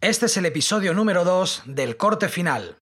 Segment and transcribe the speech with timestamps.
[0.00, 2.78] Este es el episodio número 2 del corte final.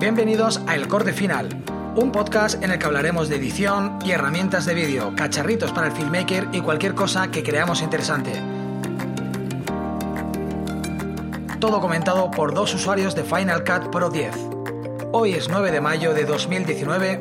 [0.00, 1.50] Bienvenidos a El Corte Final,
[1.94, 5.92] un podcast en el que hablaremos de edición y herramientas de vídeo, cacharritos para el
[5.92, 8.32] filmmaker y cualquier cosa que creamos interesante.
[11.60, 14.53] Todo comentado por dos usuarios de Final Cut Pro 10.
[15.16, 17.20] Hoy es 9 de mayo de 2019.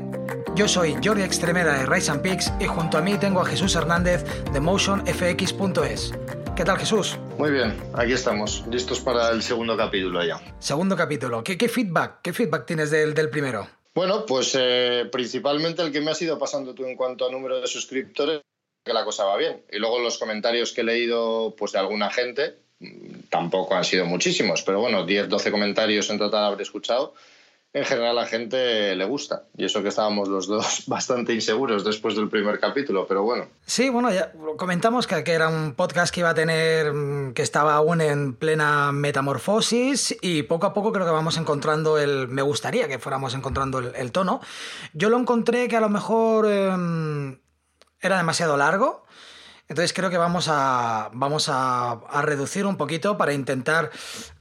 [0.55, 3.75] Yo soy Jordi Extremera de Rise and Peaks y junto a mí tengo a Jesús
[3.75, 6.11] Hernández de MotionFX.es.
[6.55, 7.19] ¿Qué tal Jesús?
[7.37, 10.41] Muy bien, aquí estamos, listos para el segundo capítulo ya.
[10.57, 11.43] Segundo capítulo.
[11.43, 12.21] ¿Qué, qué feedback?
[12.23, 13.67] ¿Qué feedback tienes del, del primero?
[13.93, 17.61] Bueno, pues eh, principalmente el que me has ido pasando tú en cuanto a número
[17.61, 18.41] de suscriptores,
[18.83, 19.65] que la cosa va bien.
[19.71, 24.07] Y luego los comentarios que he leído pues, de alguna gente, mm, tampoco han sido
[24.07, 27.13] muchísimos, pero bueno, 10, 12 comentarios en total habré escuchado
[27.73, 29.45] en general a la gente le gusta.
[29.57, 33.47] Y eso que estábamos los dos bastante inseguros después del primer capítulo, pero bueno.
[33.65, 37.41] Sí, bueno, ya comentamos que, que, era un podcast que iba a tener, mm, que
[37.41, 42.43] estaba aún en plena metamorfosis y poco a poco creo que vamos encontrando el, me
[42.43, 44.39] gustaría que fuéramos encontrando el, tono.
[44.93, 47.37] Yo lo encontré que a lo mejor eh,
[48.01, 49.03] era demasiado largo.
[49.67, 53.89] Entonces creo que vamos a, vamos a, a reducir un poquito para intentar,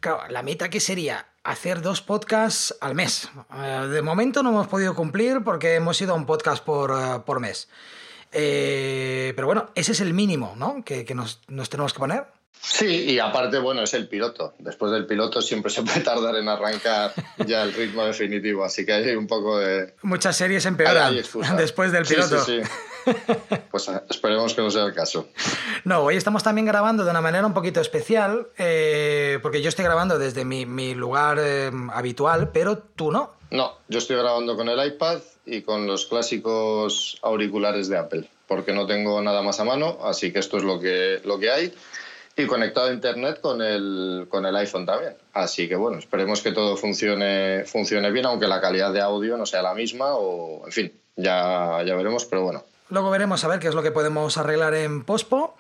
[0.00, 3.30] claro, la meta que sería hacer dos podcasts al mes.
[3.54, 7.22] Eh, de momento no hemos podido cumplir porque hemos ido a un podcast por, uh,
[7.24, 7.68] por mes.
[8.32, 10.82] Eh, pero bueno, ese es el mínimo ¿no?
[10.84, 12.26] que, nos, tenemos que poner.
[12.61, 14.55] Sí, y aparte, bueno, es el piloto.
[14.58, 17.12] Después del piloto siempre se puede tardar en arrancar
[17.47, 19.95] ya el ritmo definitivo, así que hay un poco de...
[20.03, 21.14] Muchas series empeoran
[21.56, 22.45] después del piloto.
[22.45, 22.92] Sí, sí, sí.
[23.70, 25.28] Pues esperemos que no sea el caso.
[25.84, 29.84] No, hoy estamos también grabando de una manera un poquito especial, eh, porque yo estoy
[29.84, 33.34] grabando desde mi, mi lugar eh, habitual, pero tú no.
[33.50, 38.73] No, yo estoy grabando con el iPad y con los clásicos auriculares de Apple, porque
[38.73, 41.74] no tengo nada más a mano, así que esto es lo que, lo que hay.
[42.36, 45.14] Y conectado a internet con el, con el iPhone también.
[45.34, 49.44] Así que bueno, esperemos que todo funcione, funcione bien, aunque la calidad de audio no
[49.44, 52.64] sea la misma o, en fin, ya, ya veremos, pero bueno.
[52.88, 55.56] Luego veremos a ver qué es lo que podemos arreglar en Pospo.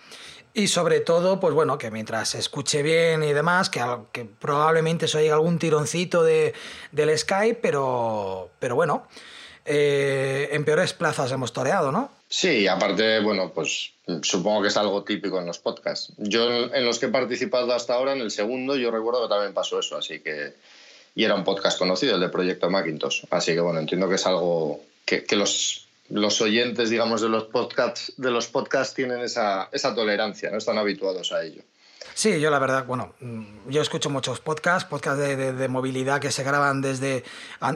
[0.54, 5.08] Y sobre todo, pues bueno, que mientras se escuche bien y demás, que, que probablemente
[5.08, 6.52] se oiga algún tironcito de,
[6.90, 9.06] del Skype, pero, pero bueno,
[9.64, 12.10] eh, en peores plazas hemos toreado, ¿no?
[12.32, 16.14] Sí, aparte, bueno, pues supongo que es algo típico en los podcasts.
[16.16, 19.52] Yo en los que he participado hasta ahora, en el segundo, yo recuerdo que también
[19.52, 20.54] pasó eso, así que...
[21.14, 23.24] Y era un podcast conocido, el de Proyecto Macintosh.
[23.28, 27.44] Así que bueno, entiendo que es algo que, que los, los oyentes, digamos, de los
[27.44, 31.60] podcasts, de los podcasts tienen esa, esa tolerancia, no están habituados a ello.
[32.14, 33.14] Sí, yo la verdad, bueno,
[33.68, 37.24] yo escucho muchos podcasts, podcasts de, movilidad que se graban desde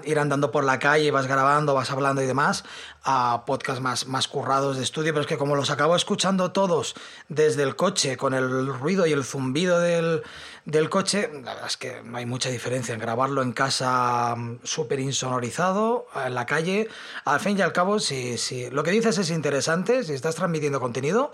[0.04, 2.64] ir andando por la calle, vas grabando, vas hablando y demás,
[3.02, 6.94] a podcasts más, más currados de estudio, pero es que como los acabo escuchando todos
[7.28, 10.22] desde el coche, con el ruido y el zumbido del,
[10.66, 14.34] del coche, la verdad es que no hay mucha diferencia en grabarlo en casa
[14.64, 16.88] súper insonorizado, en la calle.
[17.24, 20.80] Al fin y al cabo, si, si lo que dices es interesante, si estás transmitiendo
[20.80, 21.30] contenido,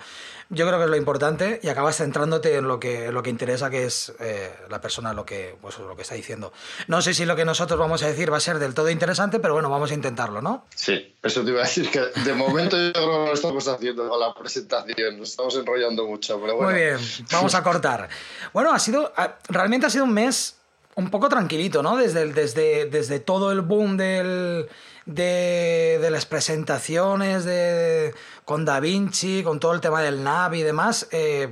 [0.53, 3.71] yo creo que es lo importante y acabas centrándote en lo que, lo que interesa,
[3.71, 6.53] que es eh, la persona lo que, pues, lo que está diciendo.
[6.89, 9.41] No sé si lo que nosotros vamos a decir va a ser del todo interesante,
[9.41, 10.67] pero bueno, vamos a intentarlo, ¿no?
[10.75, 14.07] Sí, eso te iba a decir que de momento yo creo que lo estamos haciendo
[14.07, 16.71] con la presentación, nos estamos enrollando mucho, pero bueno.
[16.71, 16.99] Muy bien,
[17.31, 18.11] vamos a cortar.
[18.53, 19.11] Bueno, ha sido,
[19.49, 20.57] realmente ha sido un mes
[20.95, 21.97] un poco tranquilito, ¿no?
[21.97, 24.69] Desde, desde, desde todo el boom del,
[25.07, 30.63] de, de, las presentaciones de, con Da Vinci, con todo el tema del NAV y
[30.63, 31.49] demás, eh,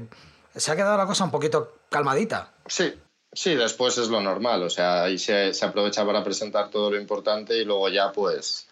[0.54, 2.52] se ha quedado la cosa un poquito calmadita.
[2.66, 2.92] Sí,
[3.32, 7.00] sí, después es lo normal, o sea, ahí se, se aprovecha para presentar todo lo
[7.00, 8.66] importante y luego ya pues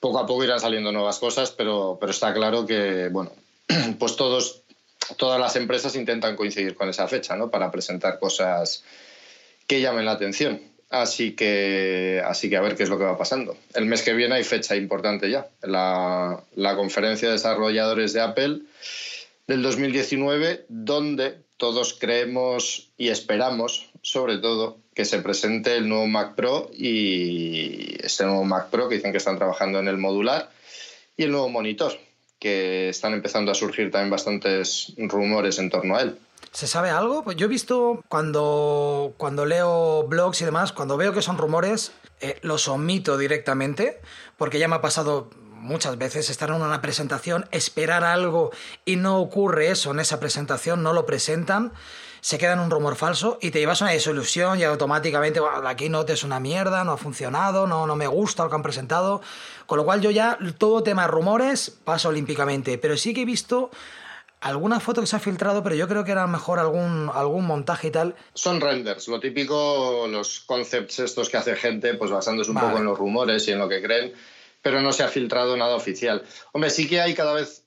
[0.00, 3.32] poco a poco irán saliendo nuevas cosas, pero, pero está claro que, bueno,
[3.98, 4.62] pues todos,
[5.16, 7.50] todas las empresas intentan coincidir con esa fecha, ¿no?
[7.50, 8.84] Para presentar cosas
[9.66, 10.60] que llamen la atención.
[10.90, 13.56] Así que, así que a ver qué es lo que va pasando.
[13.74, 18.62] El mes que viene hay fecha importante ya, la, la conferencia de desarrolladores de Apple
[19.46, 26.34] del 2019, donde todos creemos y esperamos, sobre todo, que se presente el nuevo Mac
[26.34, 30.50] Pro y este nuevo Mac Pro que dicen que están trabajando en el modular
[31.16, 31.98] y el nuevo monitor,
[32.40, 36.18] que están empezando a surgir también bastantes rumores en torno a él.
[36.52, 37.22] ¿Se sabe algo?
[37.22, 41.92] Pues yo he visto cuando, cuando leo blogs y demás, cuando veo que son rumores,
[42.20, 44.00] eh, los omito directamente,
[44.36, 48.50] porque ya me ha pasado muchas veces estar en una presentación, esperar algo
[48.84, 51.72] y no ocurre eso en esa presentación, no lo presentan.
[52.22, 55.76] se queda en un rumor falso y te llevas una desilusión y automáticamente bueno, la
[55.76, 59.22] keynote es una mierda, no ha funcionado, no, no me gusta lo que han presentado.
[59.70, 63.70] Con lo cual yo ya todo tema rumores paso olímpicamente, pero sí que he visto
[64.40, 67.86] alguna foto que se ha filtrado, pero yo creo que era mejor algún, algún montaje
[67.86, 68.16] y tal.
[68.34, 72.84] Son renders, lo típico, los concepts estos que hace gente, pues basándose un poco en
[72.84, 74.12] los rumores y en lo que creen,
[74.60, 76.24] pero no se ha filtrado nada oficial.
[76.50, 77.64] Hombre, sí que hay cada vez...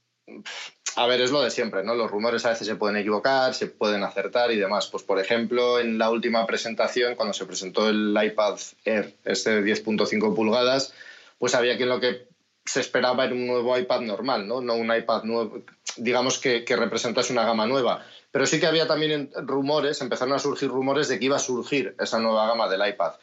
[0.97, 1.95] A ver, es lo de siempre, ¿no?
[1.95, 4.87] Los rumores a veces se pueden equivocar, se pueden acertar y demás.
[4.87, 9.73] Pues, por ejemplo, en la última presentación, cuando se presentó el iPad Air, este de
[9.73, 10.93] 10.5 pulgadas,
[11.37, 12.27] pues había quien lo que
[12.65, 14.57] se esperaba era un nuevo iPad normal, ¿no?
[14.57, 15.63] Un iPad nuevo,
[15.97, 18.05] digamos que, que representase una gama nueva.
[18.33, 21.95] Pero sí que había también rumores, empezaron a surgir rumores de que iba a surgir
[21.99, 23.13] esa nueva gama del iPad.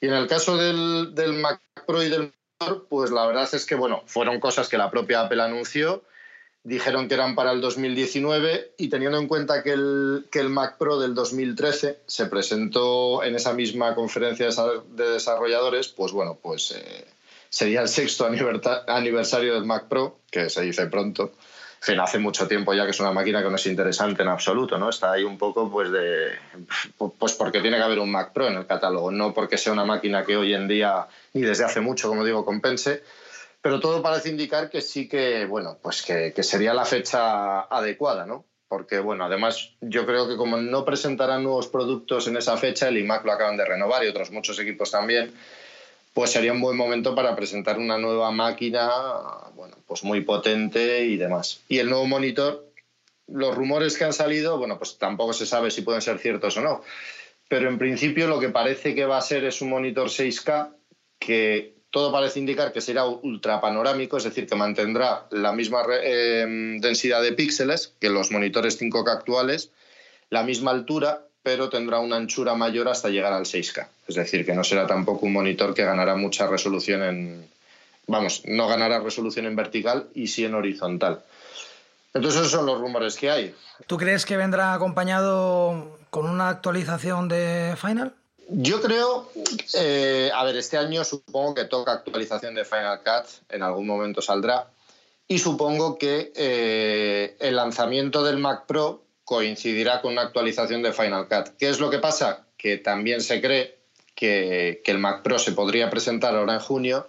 [0.00, 2.32] Y en el caso del, Mac Pro y del
[2.88, 6.04] pues la verdad es que, bueno, fueron cosas que la propia Apple anunció,
[6.62, 10.78] dijeron que eran para el 2019 y teniendo en cuenta que el, que el Mac
[10.78, 16.70] Pro del 2013 se presentó en esa misma conferencia de desarrolladores, pues bueno, pues...
[16.70, 17.04] Eh,
[17.52, 18.26] sería el sexto
[18.86, 21.32] aniversario del Mac Pro, que se dice pronto.
[21.86, 24.78] En hace mucho tiempo ya que es una máquina que no es interesante en absoluto,
[24.78, 24.88] ¿no?
[24.88, 26.30] Está ahí un poco pues de
[27.18, 29.84] pues porque tiene que haber un Mac Pro en el catálogo, no porque sea una
[29.84, 33.02] máquina que hoy en día ni desde hace mucho, como digo, compense,
[33.60, 38.24] pero todo parece indicar que sí que, bueno, pues que, que sería la fecha adecuada,
[38.24, 38.46] ¿no?
[38.68, 42.96] Porque, bueno, además yo creo que como no presentarán nuevos productos en esa fecha, el
[42.96, 45.34] iMac lo acaban de renovar y otros muchos equipos también,
[46.14, 48.90] pues sería un buen momento para presentar una nueva máquina,
[49.54, 51.60] bueno, pues muy potente y demás.
[51.68, 52.70] Y el nuevo monitor,
[53.26, 56.60] los rumores que han salido, bueno, pues tampoco se sabe si pueden ser ciertos o
[56.60, 56.82] no,
[57.48, 60.74] pero en principio lo que parece que va a ser es un monitor 6K
[61.18, 66.46] que todo parece indicar que será ultra panorámico, es decir, que mantendrá la misma eh,
[66.80, 69.70] densidad de píxeles que los monitores 5K actuales,
[70.30, 73.86] la misma altura pero tendrá una anchura mayor hasta llegar al 6K.
[74.06, 77.50] Es decir, que no será tampoco un monitor que ganará mucha resolución en...
[78.06, 81.22] Vamos, no ganará resolución en vertical y sí en horizontal.
[82.14, 83.54] Entonces esos son los rumores que hay.
[83.86, 88.12] ¿Tú crees que vendrá acompañado con una actualización de Final?
[88.48, 89.30] Yo creo,
[89.74, 94.20] eh, a ver, este año supongo que toca actualización de Final Cut, en algún momento
[94.20, 94.68] saldrá,
[95.26, 101.28] y supongo que eh, el lanzamiento del Mac Pro coincidirá con una actualización de Final
[101.28, 101.56] Cut.
[101.58, 102.46] ¿Qué es lo que pasa?
[102.56, 103.78] Que también se cree
[104.14, 107.08] que, el Mac Pro se podría presentar ahora en junio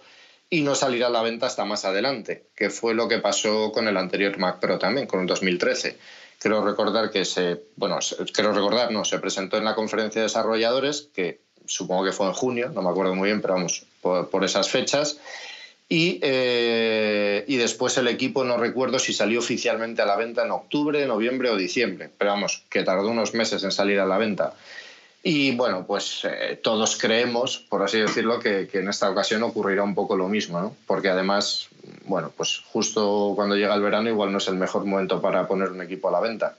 [0.50, 3.88] y no salirá a la venta hasta más adelante, que fue lo que pasó con
[3.88, 5.96] el anterior Mac Pro también, con el 2013.
[6.38, 7.98] Quiero recordar que se, bueno,
[8.32, 12.34] quiero recordar, no, se presentó en la conferencia de desarrolladores, que supongo que fue en
[12.34, 15.18] junio, no me acuerdo muy bien, pero vamos, por esas fechas,
[15.88, 20.50] y, eh, y, después el equipo, no recuerdo si salió oficialmente a la venta en
[20.50, 24.54] octubre, noviembre o diciembre, pero vamos, que tardó unos meses en salir a la venta.
[25.22, 29.82] Y bueno, pues eh, todos creemos, por así decirlo, que, que, en esta ocasión ocurrirá
[29.82, 30.76] un poco lo mismo, ¿no?
[30.86, 31.68] Porque además,
[32.06, 35.70] bueno, pues justo cuando llega el verano igual no es el mejor momento para poner
[35.70, 36.56] un equipo a la venta.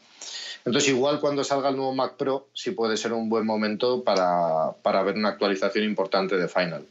[0.66, 4.72] Entonces, igual cuando salga el nuevo Mac Pro, sí puede ser un buen momento para,
[4.82, 6.88] para ver una actualización importante de Final.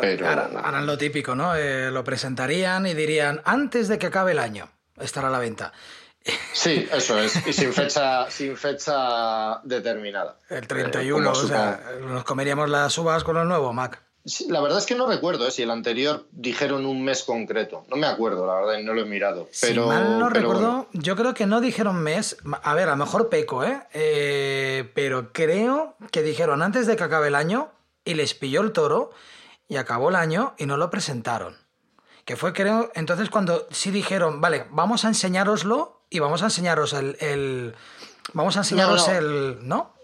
[0.00, 0.28] Pero...
[0.28, 1.56] harán, lo típico, ¿no?
[1.56, 4.70] Eh, lo presentarían y dirían, antes de que acabe el año,
[5.00, 5.72] estará a la venta.
[6.52, 10.38] Sí, eso es, y sin fecha, sin fecha determinada.
[10.48, 14.05] El 31, eh, o sea, nos comeríamos las uvas con el nuevo Mac
[14.48, 15.50] la verdad es que no recuerdo ¿eh?
[15.52, 17.84] si el anterior dijeron un mes concreto.
[17.88, 19.48] No me acuerdo, la verdad, y no lo he mirado.
[19.60, 22.36] Pero, si mal no recuerdo, yo creo que no dijeron mes.
[22.62, 23.82] A ver, a lo mejor peco, ¿eh?
[23.92, 24.90] ¿eh?
[24.94, 27.70] Pero creo que dijeron antes de que acabe el año
[28.04, 29.12] y les pilló el toro
[29.68, 31.56] y acabó el año y no lo presentaron.
[32.24, 36.92] Que fue, creo, entonces cuando sí dijeron, vale, vamos a enseñároslo y vamos a enseñaros
[36.94, 37.76] el.
[38.32, 39.58] vamos a enseñaros el.
[39.62, 39.94] ¿No?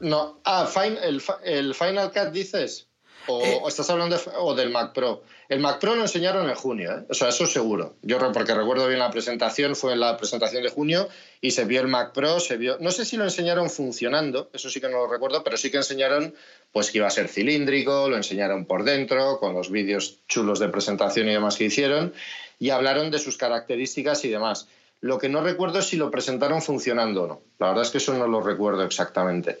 [0.00, 0.40] No.
[0.44, 2.89] Ah, el, el Final Cut dices.
[3.28, 5.22] Eh, o, estás hablando o del Mac Pro.
[5.48, 7.04] El Mac Pro lo enseñaron en junio, ¿eh?
[7.08, 7.94] o sea, eso seguro.
[8.02, 11.08] Yo porque recuerdo bien la presentación, fue en la presentación de junio
[11.40, 14.70] y se vio el Mac Pro, se vio, no sé si lo enseñaron funcionando, eso
[14.70, 16.34] sí que no lo recuerdo, pero sí que enseñaron
[16.72, 20.68] pues que iba a ser cilíndrico, lo enseñaron por dentro, con los vídeos chulos de
[20.68, 22.14] presentación y demás que hicieron,
[22.58, 24.68] y hablaron de sus características y demás.
[25.00, 27.40] Lo que no recuerdo es si lo presentaron funcionando o no.
[27.58, 29.58] La verdad es que eso no lo recuerdo exactamente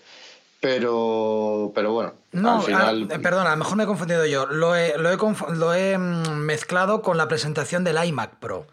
[0.60, 3.08] pero, pero bueno, no, al final...
[3.10, 4.46] Eh, perdona, a lo mejor me he confundido yo.
[4.46, 5.16] Lo he, lo he,
[5.54, 8.66] lo he mm, mezclado con la presentación del iMac Pro.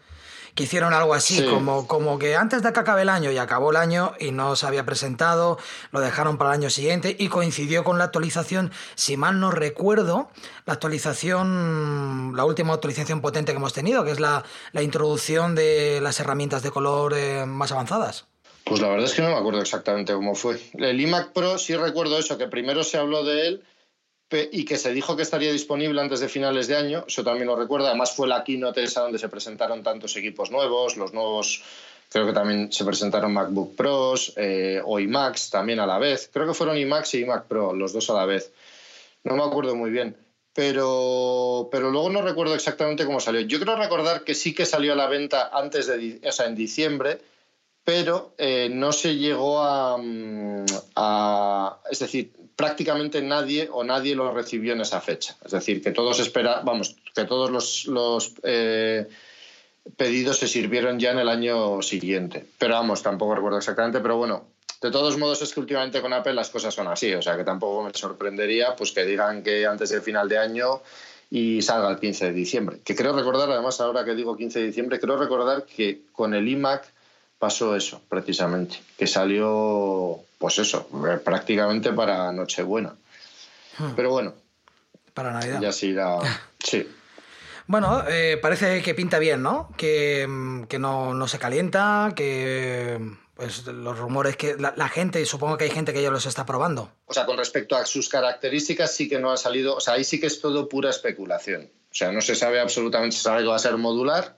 [0.54, 3.70] Que hicieron algo así, como, como que antes de que acabe el año y acabó
[3.70, 5.56] el año y no se había presentado,
[5.92, 10.30] lo dejaron para el año siguiente y coincidió con la actualización, si mal no recuerdo,
[10.66, 14.42] la actualización, la última actualización potente que hemos tenido, que es la,
[14.72, 18.26] la introducción de las herramientas de color eh, más avanzadas.
[18.68, 20.60] Pues la verdad es que no me acuerdo exactamente cómo fue.
[20.74, 23.64] El iMac Pro sí recuerdo eso, que primero se habló de él
[24.52, 27.56] y que se dijo que estaría disponible antes de finales de año, eso también lo
[27.56, 27.86] recuerdo.
[27.86, 31.62] Además fue la keynote esa donde se presentaron tantos equipos nuevos, los nuevos,
[32.10, 36.28] creo que también se presentaron MacBook Pros eh, o iMacs también a la vez.
[36.30, 38.52] Creo que fueron iMacs y iMac Pro, los dos a la vez.
[39.24, 40.14] No me acuerdo muy bien.
[40.52, 43.40] Pero, pero luego no recuerdo exactamente cómo salió.
[43.40, 47.18] Yo creo recordar que sí que salió a la venta antes de, o en diciembre,
[47.88, 49.62] pero eh, no se llegó
[49.98, 50.66] mm,
[50.96, 55.36] a, Es decir, prácticamente nadie o nadie lo recibió en esa fecha.
[55.42, 59.08] Es decir, que todos espera, vamos, que todos los, eh,
[59.96, 62.44] pedidos se sirvieron ya en el año siguiente.
[62.58, 64.44] Pero vamos, tampoco recuerdo exactamente, pero bueno,
[64.82, 67.44] de todos modos es que últimamente con Apple las cosas son así, o sea que
[67.44, 70.82] tampoco me sorprendería pues que digan que antes del final de año
[71.30, 72.80] y salga el 15 de diciembre.
[72.84, 76.46] Que creo recordar, además ahora que digo 15 de diciembre, creo recordar que con el
[76.46, 76.97] iMac
[77.38, 82.94] pasó eso, precisamente, que salió, pues eso, eh, prácticamente para Nochebuena.
[83.78, 83.92] Hmm.
[83.94, 84.34] Pero bueno.
[85.14, 85.60] Para Navidad.
[85.60, 86.18] Ya sí irá.
[86.58, 86.86] Sí.
[87.68, 89.70] Bueno, eh, parece que pinta bien, ¿no?
[89.76, 92.98] Que, mm, que no, no, se calienta, que
[93.34, 96.44] pues los rumores que la, la, gente, supongo que hay gente que ya los está
[96.44, 96.90] probando.
[97.06, 100.02] O sea, con respecto a sus características sí que no ha salido, o sea, ahí
[100.02, 101.70] sí que es todo pura especulación.
[101.90, 104.36] O sea, no se sabe absolutamente, se sabe que va a ser modular,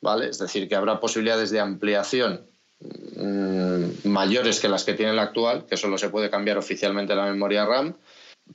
[0.00, 0.28] ¿vale?
[0.28, 2.46] Es decir, que habrá posibilidades de ampliación
[2.80, 7.26] mm, mayores que las que tiene la actual, que solo se puede cambiar oficialmente la
[7.26, 7.96] memoria RAM,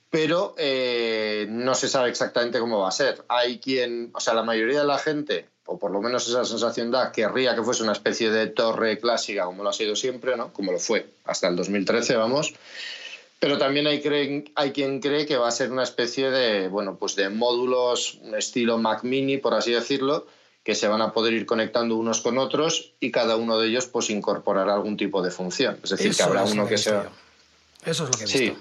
[0.09, 3.23] pero eh, no se sabe exactamente cómo va a ser.
[3.27, 6.91] Hay quien, o sea, la mayoría de la gente, o por lo menos esa sensación
[6.91, 10.51] da, querría que fuese una especie de torre clásica, como lo ha sido siempre, ¿no?
[10.53, 12.53] Como lo fue hasta el 2013, vamos.
[13.39, 16.95] Pero también hay, creen, hay quien cree que va a ser una especie de, bueno,
[16.97, 20.27] pues de módulos, estilo Mac Mini, por así decirlo,
[20.63, 23.87] que se van a poder ir conectando unos con otros y cada uno de ellos
[23.87, 25.77] pues incorporará algún tipo de función.
[25.83, 27.09] Es decir, que habrá uno que, sea...
[27.85, 28.39] Eso es lo que he sí.
[28.39, 28.59] visto.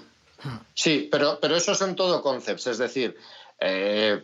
[0.73, 3.15] Sí, pero, pero esos son todo concepts, es decir,
[3.59, 4.21] eh,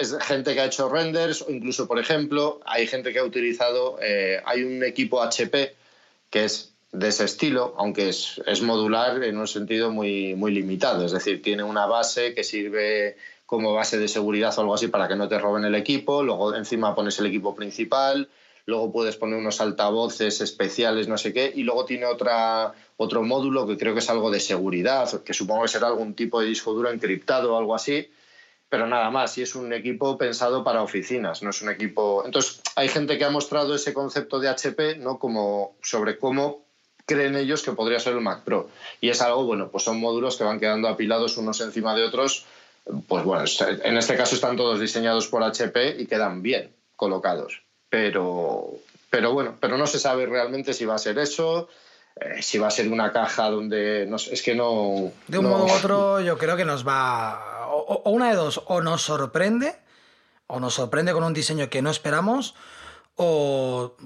[0.00, 3.98] es gente que ha hecho renders, o incluso, por ejemplo, hay gente que ha utilizado,
[4.00, 5.74] eh, hay un equipo HP
[6.30, 11.04] que es de ese estilo, aunque es, es, modular en un sentido muy, muy limitado,
[11.04, 15.08] es decir, tiene una base que sirve como base de seguridad o algo así para
[15.08, 18.28] que no te roben el equipo, luego encima pones el equipo principal,
[18.66, 23.66] luego puedes poner unos altavoces especiales, no sé qué, y luego tiene otra, otro módulo
[23.66, 26.72] que creo que es algo de seguridad, que supongo que será algún tipo de disco
[26.72, 28.08] duro encriptado o algo así,
[28.72, 32.22] pero nada más, y es un equipo pensado para oficinas, no es un equipo...
[32.24, 35.18] Entonces, hay gente que ha mostrado ese concepto de HP, ¿no?
[35.18, 36.64] Como sobre cómo
[37.04, 38.70] creen ellos que podría ser el Mac Pro.
[39.02, 42.46] Y es algo, bueno, pues son módulos que van quedando apilados unos encima de otros
[43.08, 43.44] pues bueno,
[43.84, 47.62] en este caso están todos diseñados por HP y quedan bien colocados.
[47.88, 48.70] Pero,
[49.10, 51.68] pero bueno, pero no se sabe realmente si va a ser eso,
[52.16, 55.64] eh, si va a ser una caja donde no, es que no de un modo
[55.64, 59.76] u otro yo creo que nos va o, una de dos o nos sorprende
[60.46, 62.54] o nos sorprende con un diseño que no esperamos
[63.16, 63.96] o,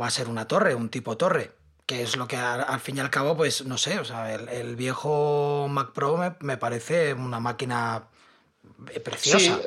[0.00, 1.50] va a ser una torre un tipo torre
[1.86, 4.76] que es lo que al, fin y al cabo, pues no sé, o sea, el,
[4.76, 8.04] viejo Mac Pro me, parece una máquina
[9.02, 9.60] preciosa.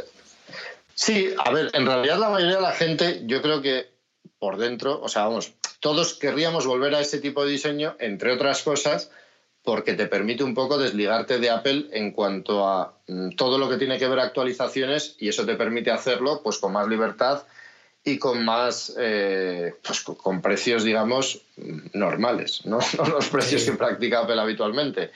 [0.96, 1.34] Sí.
[1.44, 3.92] a ver, en realidad la mayoría de la gente, yo creo que
[4.40, 8.62] por dentro, o sea, vamos, todos querríamos volver a ese tipo de diseño, entre otras
[8.62, 9.10] cosas,
[9.64, 13.78] porque te permite un poco desligarte de Apple en cuanto a mm, todo lo que
[13.78, 17.44] tiene que ver actualizaciones y eso te permite hacerlo pues con más libertad
[18.04, 21.42] y con más, eh, pues con precios, digamos,
[21.94, 22.80] normales, ¿no?
[23.10, 25.12] los precios que practica Apple habitualmente.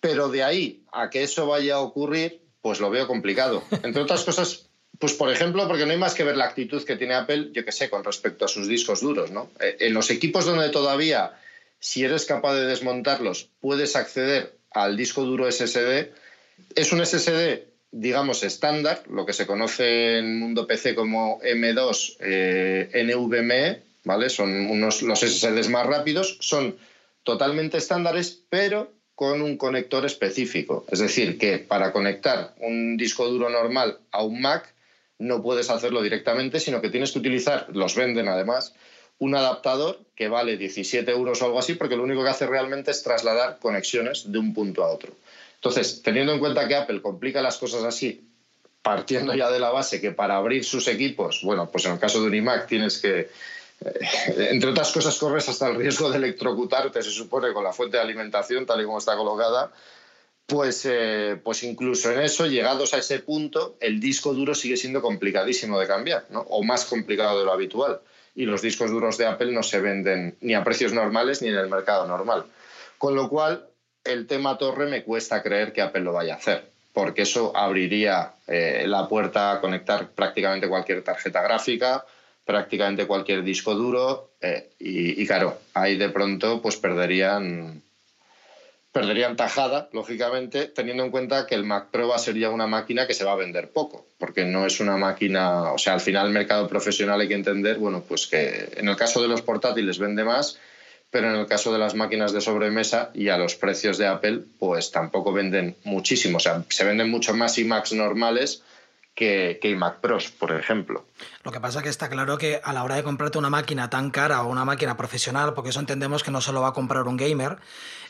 [0.00, 3.62] Pero de ahí a que eso vaya a ocurrir, pues lo veo complicado.
[3.82, 6.96] Entre otras cosas, pues por ejemplo, porque no hay más que ver la actitud que
[6.96, 9.50] tiene Apple, yo que sé, con respecto a sus discos duros, ¿no?
[9.60, 11.38] Eh, en los equipos donde todavía,
[11.78, 16.08] si eres capaz de desmontarlos, puedes acceder al disco duro SSD,
[16.74, 23.04] es un SSD digamos, estándar, lo que se conoce en mundo PC como M2 eh,
[23.04, 24.30] NVMe, ¿vale?
[24.30, 26.76] Son unos, los SSDs más rápidos, son
[27.24, 30.84] totalmente estándares, pero con un conector específico.
[30.90, 34.72] Es decir, que para conectar un disco duro normal a un Mac
[35.18, 38.74] no puedes hacerlo directamente, sino que tienes que utilizar, los venden además,
[39.18, 42.90] un adaptador que vale 17 euros o algo así, porque lo único que hace realmente
[42.90, 45.12] es trasladar conexiones de un punto a otro.
[45.54, 48.28] Entonces, teniendo en cuenta que Apple complica las cosas así,
[48.82, 52.20] partiendo ya de la base que para abrir sus equipos, bueno, pues en el caso
[52.20, 53.30] de un iMac tienes que,
[54.36, 58.02] entre otras cosas, corres hasta el riesgo de electrocutarte, se supone, con la fuente de
[58.02, 59.72] alimentación, tal y como está colocada,
[60.46, 65.00] pues, eh, pues incluso en eso, llegados a ese punto, el disco duro sigue siendo
[65.00, 66.40] complicadísimo de cambiar, ¿no?
[66.40, 68.00] o más complicado de lo habitual.
[68.36, 71.54] y los discos duros de Apple no se venden ni a precios normales ni en
[71.54, 72.44] el mercado normal.
[72.98, 73.68] Con lo cual,
[74.02, 78.34] el tema torre me cuesta creer que Apple lo vaya a hacer, porque eso abriría
[78.48, 82.04] eh, la puerta a conectar prácticamente cualquier tarjeta gráfica,
[82.44, 87.82] prácticamente cualquier disco duro eh, y, claro, ahí de pronto pues perderían
[88.92, 92.68] perderían tajada, lógicamente, teniendo en cuenta que el Mac Pro va a ser ya una
[92.68, 96.00] máquina que se va a vender poco, porque no es una máquina, o sea, al
[96.00, 99.42] final el mercado profesional hay que entender, bueno, pues que en el caso de los
[99.42, 100.60] portátiles vende más,
[101.10, 104.42] pero en el caso de las máquinas de sobremesa y a los precios de Apple,
[104.60, 108.62] pues tampoco venden muchísimo, o sea, se venden mucho más iMacs normales
[109.14, 111.04] que, que iMac Pros, por ejemplo.
[111.42, 113.90] Lo que pasa es que está claro que a la hora de comprarte una máquina
[113.90, 117.04] tan cara o una máquina profesional, porque eso entendemos que no solo va a comprar
[117.04, 117.58] un gamer,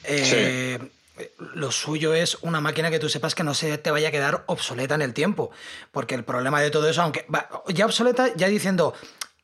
[0.05, 0.79] eh,
[1.55, 4.45] lo suyo es una máquina que tú sepas que no se te vaya a quedar
[4.47, 5.51] obsoleta en el tiempo.
[5.93, 7.27] Porque el problema de todo eso, aunque
[7.69, 8.95] ya obsoleta, ya diciendo,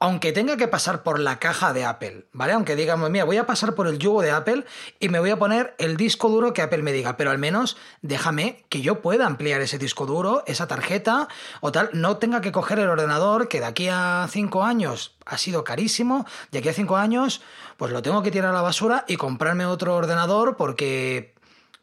[0.03, 2.55] aunque tenga que pasar por la caja de Apple, ¿vale?
[2.55, 4.65] Aunque digamos, mira, voy a pasar por el yugo de Apple
[4.99, 7.77] y me voy a poner el disco duro que Apple me diga, pero al menos
[8.01, 11.29] déjame que yo pueda ampliar ese disco duro, esa tarjeta
[11.61, 15.37] o tal, no tenga que coger el ordenador que de aquí a cinco años ha
[15.37, 17.43] sido carísimo, de aquí a cinco años
[17.77, 21.35] pues lo tengo que tirar a la basura y comprarme otro ordenador porque,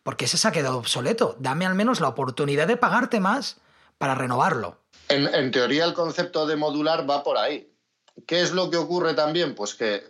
[0.02, 1.36] porque ese se ha quedado obsoleto.
[1.40, 3.62] Dame al menos la oportunidad de pagarte más
[4.00, 4.80] para renovarlo.
[5.10, 7.77] en teoría el concepto de modular va por ahí
[8.26, 9.54] ¿Qué es lo que ocurre también?
[9.54, 10.04] Pues que,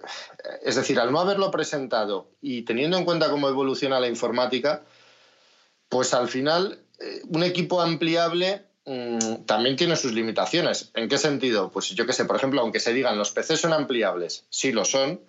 [0.64, 4.84] es decir, al no haberlo presentado y teniendo en cuenta cómo evoluciona la informática,
[5.90, 10.92] pues al final eh, un equipo ampliable mm, también tiene sus limitaciones.
[10.94, 11.70] ¿En qué sentido?
[11.72, 14.86] Pues yo qué sé, por ejemplo, aunque se digan los PCs son ampliables, sí lo
[14.86, 15.22] son,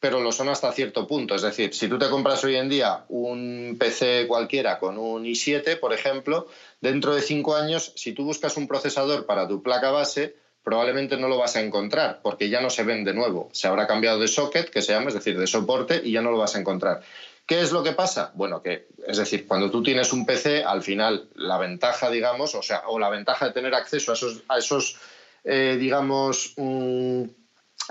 [0.00, 1.34] pero lo son hasta cierto punto.
[1.34, 5.78] Es decir, si tú te compras hoy en día un PC cualquiera con un i7,
[5.78, 6.46] por ejemplo,
[6.80, 11.28] dentro de cinco años, si tú buscas un procesador para tu placa base, probablemente no
[11.28, 13.50] lo vas a encontrar porque ya no se ven de nuevo.
[13.52, 16.30] Se habrá cambiado de socket, que se llama, es decir, de soporte, y ya no
[16.30, 17.02] lo vas a encontrar.
[17.46, 18.32] ¿Qué es lo que pasa?
[18.34, 22.62] Bueno, que es decir, cuando tú tienes un PC, al final la ventaja, digamos, o
[22.62, 24.96] sea, o la ventaja de tener acceso a esos, a esos
[25.44, 27.24] eh, digamos, mm,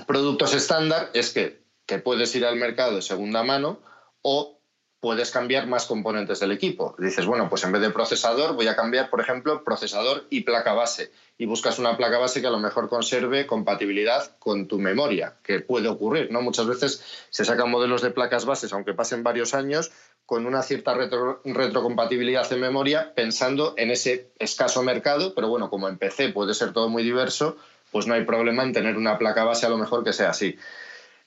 [0.07, 3.79] productos estándar es que, que puedes ir al mercado de segunda mano
[4.23, 4.59] o
[5.03, 6.95] puedes cambiar más componentes del equipo.
[6.97, 10.71] Dices, bueno, pues en vez de procesador voy a cambiar, por ejemplo, procesador y placa
[10.71, 11.11] base.
[11.37, 15.59] Y buscas una placa base que a lo mejor conserve compatibilidad con tu memoria, que
[15.59, 16.41] puede ocurrir, ¿no?
[16.41, 19.91] Muchas veces se sacan modelos de placas bases, aunque pasen varios años,
[20.25, 25.97] con una cierta retrocompatibilidad en memoria, pensando en ese escaso mercado, pero bueno, como en
[25.97, 27.57] PC puede ser todo muy diverso,
[27.91, 30.57] pues no hay problema en tener una placa base a lo mejor que sea así.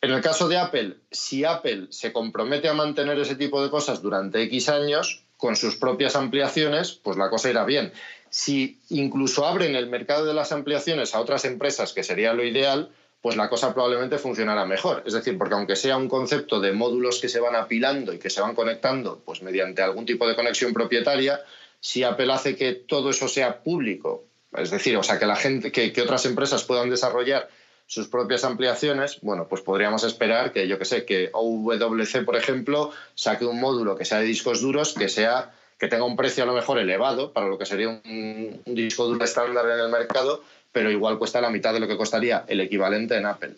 [0.06, 4.02] En el caso de Apple, si Apple se compromete a mantener ese tipo de cosas
[4.02, 7.92] durante X años, con sus propias ampliaciones, pues la cosa irá bien.
[8.30, 12.92] Si incluso abren el mercado de las ampliaciones a otras empresas, que sería lo ideal,
[13.20, 15.02] pues la cosa probablemente funcionará mejor.
[15.06, 18.30] Es decir, porque aunque sea un concepto de módulos que se van apilando y que
[18.30, 21.40] se van conectando pues mediante algún tipo de conexión propietaria,
[21.80, 24.22] si Apple hace que todo eso sea público,
[24.56, 27.48] es decir, o sea, que la gente, que otras empresas puedan desarrollar
[27.86, 32.90] sus propias ampliaciones, bueno, pues podríamos esperar que, yo que sé, que OWC, por ejemplo,
[33.14, 36.46] saque un módulo que sea de discos duros, que sea que tenga un precio a
[36.46, 40.90] lo mejor elevado para lo que sería un, disco duro estándar en el mercado, pero
[40.90, 43.54] igual cuesta la mitad de lo que costaría el equivalente en Apple.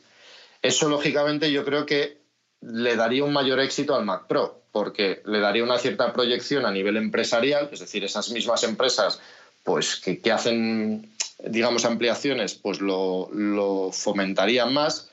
[0.61, 2.19] Eso, lógicamente, yo creo que
[2.61, 6.73] le daría un mayor éxito al Mac Pro, porque le daría una cierta proyección a
[6.73, 9.21] nivel empresarial, es decir, esas mismas empresas
[9.62, 15.11] pues que, que hacen digamos, ampliaciones, pues lo, fomentarían más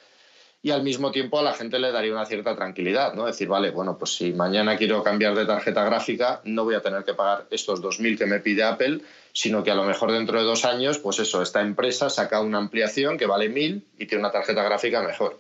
[0.62, 3.28] y al mismo tiempo a la gente le daría una cierta tranquilidad, ¿no?
[3.28, 7.04] Decir, vale, bueno, pues si mañana quiero cambiar de tarjeta gráfica, no voy a tener
[7.04, 10.46] que pagar estos 2.000 que me pide Apple, sino que a lo mejor dentro de
[10.46, 14.32] dos años, pues eso, esta empresa saca una ampliación que vale 1.000 y tiene una
[14.32, 15.40] tarjeta gráfica mejor.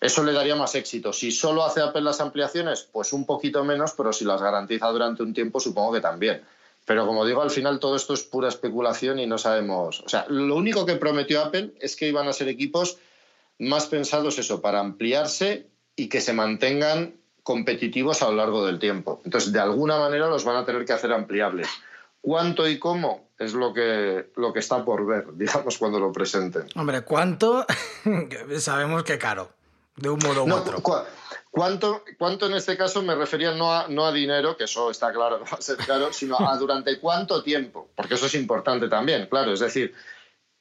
[0.00, 1.12] Eso le daría más éxito.
[1.12, 5.22] Si solo hace Apple las ampliaciones, pues un poquito menos, pero si las garantiza durante
[5.22, 6.42] un tiempo, supongo que también.
[6.84, 10.00] Pero como digo, al final todo esto es pura especulación y no sabemos.
[10.00, 12.98] O sea, lo único que prometió Apple es que iban a ser equipos
[13.58, 19.20] más pensados eso, para ampliarse y que se mantengan competitivos a lo largo del tiempo.
[19.24, 21.68] Entonces, de alguna manera los van a tener que hacer ampliables.
[22.20, 23.28] ¿Cuánto y cómo?
[23.38, 26.66] Es lo que, lo que está por ver, digamos, cuando lo presenten.
[26.74, 27.66] Hombre, ¿cuánto?
[28.58, 29.50] Sabemos que caro,
[29.96, 30.82] de un modo u otro.
[31.50, 35.12] ¿Cuánto, ¿Cuánto en este caso me refería no a, no a dinero, que eso está
[35.12, 37.90] claro que va a ser caro, sino a durante cuánto tiempo?
[37.94, 39.52] Porque eso es importante también, claro.
[39.52, 39.94] Es decir,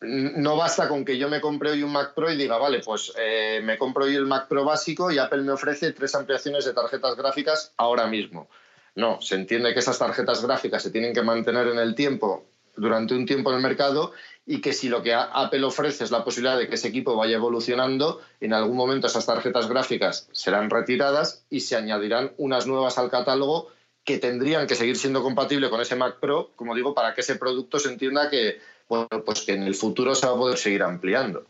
[0.01, 3.13] no basta con que yo me compre hoy un Mac Pro y diga, vale, pues
[3.17, 6.73] eh, me compro hoy el Mac Pro básico y Apple me ofrece tres ampliaciones de
[6.73, 8.49] tarjetas gráficas ahora mismo.
[8.95, 13.13] No, se entiende que esas tarjetas gráficas se tienen que mantener en el tiempo durante
[13.13, 14.11] un tiempo en el mercado
[14.45, 17.35] y que si lo que Apple ofrece es la posibilidad de que ese equipo vaya
[17.35, 23.11] evolucionando, en algún momento esas tarjetas gráficas serán retiradas y se añadirán unas nuevas al
[23.11, 23.69] catálogo
[24.03, 27.35] que tendrían que seguir siendo compatibles con ese Mac Pro, como digo, para que ese
[27.35, 30.81] producto se entienda que, bueno, pues que en el futuro se va a poder seguir
[30.81, 31.45] ampliando.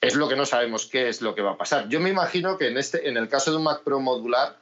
[0.00, 1.88] Es lo que no sabemos qué es lo que va a pasar.
[1.88, 4.58] Yo me imagino que en, este, en el caso de un Mac Pro modular,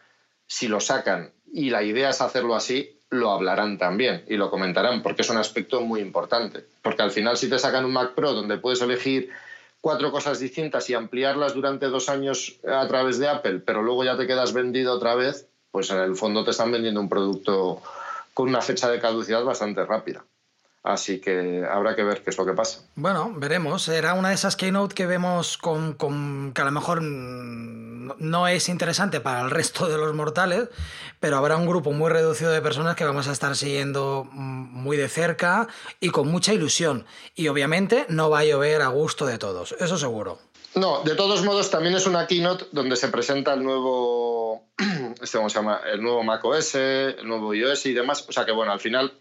[0.46, 5.02] si lo sacan y la idea es hacerlo así, lo hablarán también y lo comentarán,
[5.02, 6.64] porque es un aspecto muy importante.
[6.80, 9.28] Porque al final, si te sacan un Mac Pro donde puedes elegir
[9.82, 14.16] cuatro cosas distintas y ampliarlas durante dos años a través de Apple, pero luego ya
[14.16, 17.82] te quedas vendido otra vez, pues en el fondo te están vendiendo un producto
[18.32, 20.24] con una fecha de caducidad bastante rápida.
[20.82, 22.80] Así que habrá que ver qué es lo que pasa.
[22.96, 23.86] Bueno, veremos.
[23.88, 28.68] Era una de esas keynote que vemos con, con, que a lo mejor no es
[28.68, 30.68] interesante para el resto de los mortales,
[31.20, 35.08] pero habrá un grupo muy reducido de personas que vamos a estar siguiendo muy de
[35.08, 35.68] cerca
[36.00, 37.06] y con mucha ilusión.
[37.36, 40.40] Y obviamente no va a llover a gusto de todos, eso seguro.
[40.74, 44.64] No, de todos modos también es una keynote donde se presenta el nuevo,
[45.20, 48.24] este cómo se llama, el nuevo macOS, el nuevo iOS y demás.
[48.28, 49.12] O sea que bueno, al final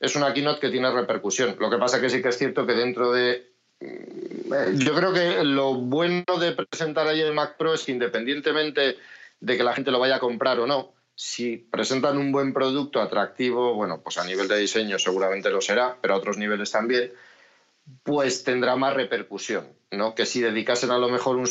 [0.00, 1.56] es una keynote que tiene repercusión.
[1.58, 3.50] Lo que pasa que sí que es cierto que dentro de...
[3.80, 8.96] Mm, yo creo que lo bueno de presentar ahí el Mac Pro es que independientemente
[9.40, 13.00] de que la gente lo vaya a comprar o no, si presentan un buen producto
[13.00, 17.12] atractivo, bueno, pues a nivel de diseño seguramente lo será, pero a otros niveles también,
[18.02, 20.14] pues tendrá más repercusión, ¿no?
[20.14, 21.46] Que si dedicasen a lo mejor un...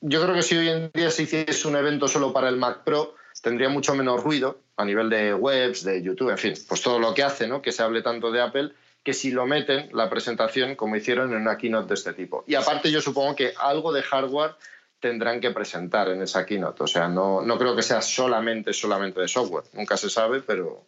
[0.00, 2.84] Yo creo que si hoy en día se hiciese un evento solo para el Mac
[2.84, 6.98] Pro, tendría mucho menos ruido a nivel de webs, de YouTube, en fin, pues todo
[6.98, 7.62] lo que hace, ¿no?
[7.62, 8.72] Que se hable tanto de Apple,
[9.02, 12.44] que si lo meten, la presentación, como hicieron en una keynote de este tipo.
[12.46, 14.56] Y aparte yo supongo que algo de hardware
[15.00, 16.82] tendrán que presentar en esa keynote.
[16.82, 19.64] O sea, no, no creo que sea solamente, solamente de software.
[19.74, 20.86] Nunca se sabe, pero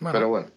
[0.00, 0.12] bueno.
[0.12, 0.50] Pero bueno.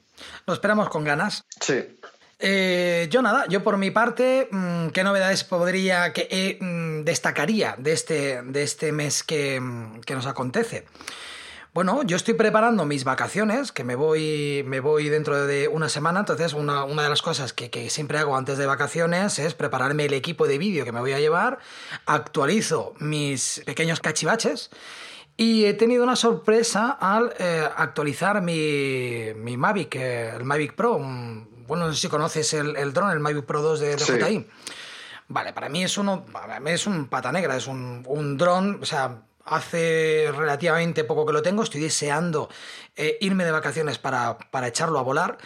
[0.45, 1.43] Lo esperamos con ganas.
[1.59, 1.97] Sí.
[2.39, 7.75] Eh, yo nada, yo por mi parte, mm, ¿qué novedades podría, que eh, mm, destacaría
[7.77, 10.85] de este, de este mes que, mm, que nos acontece?
[11.73, 16.19] Bueno, yo estoy preparando mis vacaciones, que me voy, me voy dentro de una semana,
[16.19, 20.47] entonces una, de las cosas que, siempre hago antes de vacaciones es prepararme el equipo
[20.47, 21.59] de vídeo que me voy a llevar,
[22.05, 24.69] actualizo mis pequeños cachivaches
[25.37, 30.97] y he tenido una sorpresa al eh, actualizar mi, mi Mavic, eh, el Mavic Pro,
[30.99, 34.45] bueno, no sé si conoces el, el dron, el Mavic Pro 2 de, de
[35.29, 36.25] Vale, para mí es, uno,
[36.65, 41.41] es un pata negra, es un, un dron, o sea, hace relativamente poco que lo
[41.41, 42.49] tengo, estoy deseando
[42.95, 45.37] eh, irme de vacaciones para, echarlo a volar.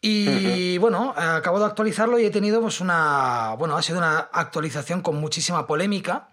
[0.00, 5.00] Y bueno, acabo de actualizarlo y he tenido pues una, bueno, ha sido una actualización
[5.00, 6.28] con muchísima polémica,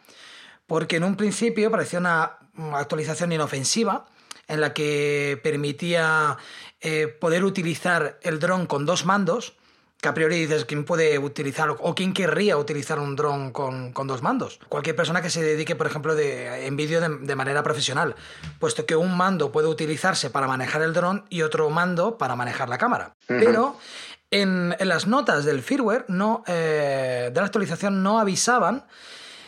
[0.68, 2.38] porque en un principio parecía una
[2.74, 4.06] actualización inofensiva,
[4.48, 6.38] en la que permitía
[6.82, 9.56] eh, poder utilizar el dron con dos mandos,
[10.04, 14.22] que a priori dices, ¿quién puede utilizar o quién querría utilizar un dron con, dos
[14.22, 14.60] mandos?
[14.68, 18.14] Cualquier persona que se dedique, por ejemplo, de, en vídeo de, manera profesional,
[18.60, 22.68] puesto que un mando puede utilizarse para manejar el dron y otro mando para manejar
[22.68, 23.16] la cámara.
[23.28, 23.78] Pero
[24.30, 28.86] en, las notas del firmware no, eh, de la actualización no avisaban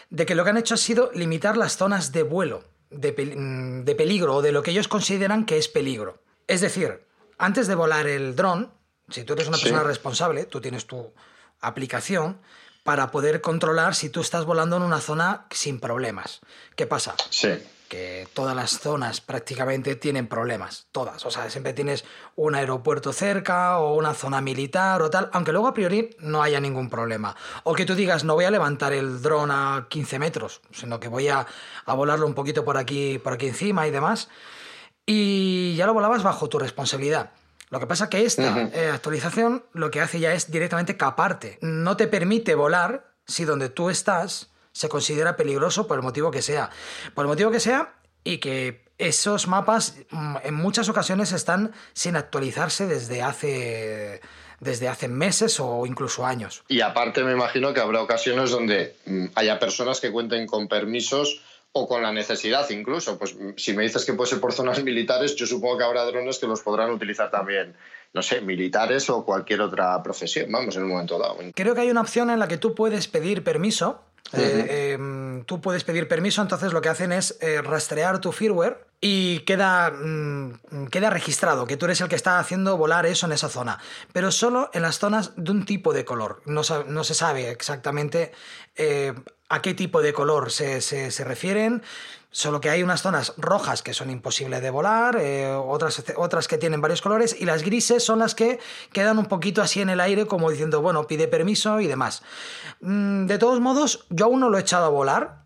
[0.09, 3.95] de que lo que han hecho ha sido limitar las zonas de vuelo, de, de
[3.95, 6.23] peligro o de lo que ellos consideran que es peligro.
[6.47, 7.05] Es decir,
[7.37, 8.71] antes de volar el dron,
[9.09, 11.13] si tú eres una persona responsable, tú tienes tu
[11.61, 12.39] aplicación
[12.83, 16.41] para poder controlar si tú estás volando en una zona sin problemas.
[16.75, 17.15] ¿Qué pasa?
[17.31, 17.49] Sí.
[17.89, 21.25] Que todas las zonas prácticamente tienen problemas, todas.
[21.25, 25.67] O sea, siempre tienes un aeropuerto cerca o una zona militar o tal, aunque luego
[25.67, 27.35] a priori no haya ningún problema.
[27.63, 31.07] O que tú digas, no voy a levantar el dron a 15 metros, sino que
[31.07, 31.47] voy a,
[31.85, 34.29] a volarlo un poquito por aquí, por aquí encima y demás.
[35.07, 37.31] Y ya lo volabas bajo tu responsabilidad.
[37.75, 41.57] Lo que pasa es que esta eh, actualización lo que hace ya es directamente caparte.
[41.59, 46.41] No te permite volar si donde tú estás se considera peligroso por el motivo que
[46.41, 46.69] sea.
[47.13, 52.15] Por el motivo que sea y que esos mapas mm, en muchas ocasiones están sin
[52.15, 54.21] actualizarse desde hace
[54.61, 56.63] desde hace meses o incluso años.
[56.69, 61.41] Y aparte me imagino que habrá ocasiones donde mm, haya personas que cuenten con permisos
[61.77, 63.19] o con la necesidad incluso.
[63.19, 66.39] Pues si me dices que puede ser por zonas militares, yo supongo que habrá drones
[66.39, 67.75] que los podrán utilizar también,
[68.13, 71.38] no sé, militares o cualquier otra profesión, vamos, en un momento dado.
[71.53, 74.01] Creo que hay una opción en la que tú puedes pedir permiso.
[74.33, 78.85] Eh, em, tú puedes pedir permiso, entonces lo que hacen es eh, rastrear tu firmware
[78.99, 83.33] y queda, mm, queda registrado que tú eres el que está haciendo volar eso en
[83.33, 83.79] esa zona,
[84.13, 86.41] pero solo en las zonas de un tipo de color.
[86.45, 88.31] No, no se sabe exactamente
[88.75, 89.13] eh,
[89.47, 91.83] a qué tipo de color se, se, refieren.
[92.36, 96.58] Solo que hay unas zonas rojas que son imposibles de volar, eh, otras, otras que
[96.58, 98.60] tienen varios colores, y las grises son las que
[98.91, 102.24] quedan un poquito así en el aire, como diciendo, bueno, pide permiso y demás.
[102.82, 105.45] Mm, de todos modos, yo aún no lo he echado a volar.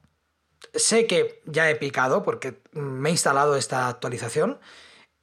[0.74, 4.58] Sé que ya he picado porque me he instalado esta actualización.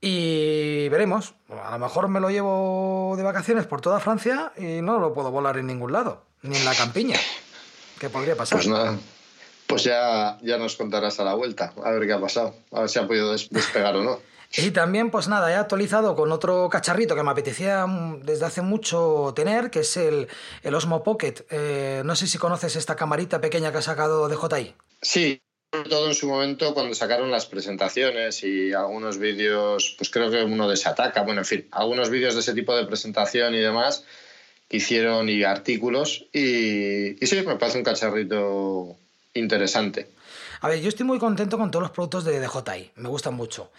[0.00, 1.34] Y veremos.
[1.48, 5.32] A lo mejor me lo llevo de vacaciones por toda Francia y no lo puedo
[5.32, 7.18] volar en ningún lado, ni en la campiña.
[7.98, 8.58] ¿Qué podría pasar?
[8.58, 8.96] Pues nada,
[9.66, 12.88] pues ya, ya nos contarás a la vuelta, a ver qué ha pasado, a ver
[12.88, 14.20] si ha podido despegar o no.
[14.56, 18.62] Y también, pues nada, he actualizado con otro cacharrito que me apetecía mm, desde hace
[18.62, 20.28] mucho tener, que es el,
[20.62, 21.44] el Osmo Pocket.
[21.50, 24.74] Eh, no sé si conoces esta camarita pequeña que ha sacado DJI.
[25.02, 30.30] Sí, sobre todo en su momento cuando sacaron las presentaciones y algunos vídeos, pues creo
[30.30, 33.58] que uno de Sataka, bueno, en fin, algunos vídeos de ese tipo de presentación y
[33.58, 34.04] demás
[34.68, 36.26] que hicieron y artículos.
[36.32, 38.96] Y, y sí, me parece un cacharrito
[39.36, 40.10] interesante.
[40.60, 43.70] A ver, yo estoy muy contento con todos los productos de DJI, me gustan mucho.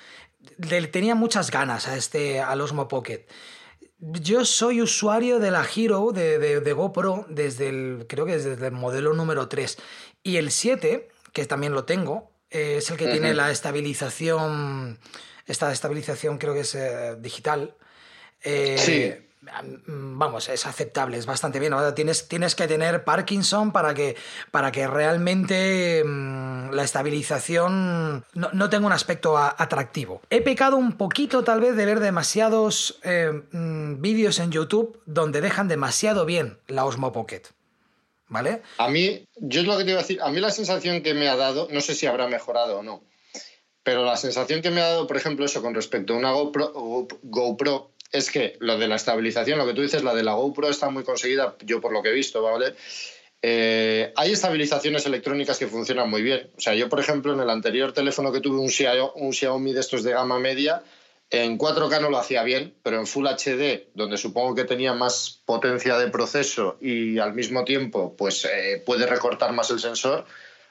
[0.91, 3.25] tenía muchas ganas a este, al Osmo Pocket.
[3.99, 9.13] Yo soy usuario de la Hero de, GoPro desde el, creo que desde el modelo
[9.13, 9.77] número 3.
[10.23, 14.99] Y el 7, que también lo tengo, eh, es el que tiene la estabilización,
[15.47, 17.75] esta estabilización creo que es eh, digital.
[18.43, 19.26] Eh, sí
[19.87, 21.73] vamos, es aceptable, es bastante bien.
[21.95, 24.15] tienes, tienes que tener Parkinson para que,
[24.51, 30.21] para que realmente mm, la estabilización no, tenga un aspecto atractivo.
[30.29, 35.41] He pecado un poquito tal vez de ver demasiados eh, mm, vídeos en YouTube donde
[35.41, 37.43] dejan demasiado bien la Osmo Pocket.
[38.29, 38.61] ¿Vale?
[38.77, 41.13] A mí, yo es lo que te iba a decir, a mí la sensación que
[41.13, 43.01] me ha dado, no sé si habrá mejorado o no,
[43.87, 47.07] pero la sensación que me ha dado, por ejemplo, eso con respecto a una GoPro,
[47.23, 50.69] GoPro es que lo de la estabilización, lo que tú dices, la de la GoPro
[50.69, 52.73] está muy conseguida, yo por lo que he visto, ¿vale?
[53.41, 56.49] Eh, hay estabilizaciones electrónicas que funcionan muy bien.
[56.57, 58.69] O sea, yo, por ejemplo, en el anterior teléfono que tuve, un
[59.33, 60.83] Xiaomi, de estos de gama media,
[61.29, 65.41] en 4K no lo hacía bien, pero en Full HD, donde supongo que tenía más
[65.45, 70.25] potencia de proceso y al mismo tiempo pues eh, puede recortar más el sensor,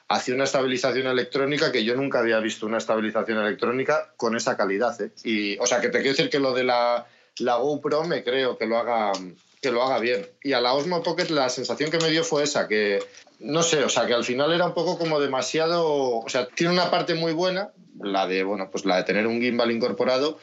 [0.07, 4.99] hacía una estabilización electrónica que yo nunca había visto una estabilización electrónica con esa calidad.
[4.99, 5.11] ¿eh?
[5.23, 7.05] Y, o sea, que te quiero decir que lo de la
[7.39, 9.11] la GoPro me creo que lo haga
[9.61, 10.27] que lo haga bien.
[10.43, 12.99] Y a la Osmo Pocket la sensación que me dio fue esa, que
[13.39, 16.73] no sé, o sea, que al final era un poco como demasiado, o sea, tiene
[16.73, 20.37] una parte muy buena, la de, bueno, pues la de tener un gimbal incorporado,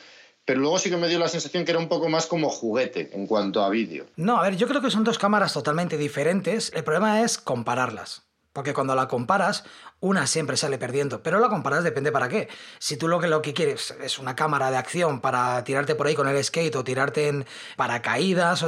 [0.44, 3.10] pero luego sí que me dio la sensación que era un poco más como juguete
[3.12, 4.06] en cuanto a vídeo.
[4.16, 6.70] No, a ver, yo creo que son dos cámaras totalmente diferentes.
[6.74, 8.23] El problema es compararlas.
[8.54, 9.64] Porque cuando la comparas,
[9.98, 11.22] una siempre sale perdiendo.
[11.24, 12.48] Pero la comparas depende para qué.
[12.78, 16.06] Si tú lo que, lo que quieres es una cámara de acción para tirarte por
[16.06, 18.64] ahí con el skate o tirarte en paracaídas,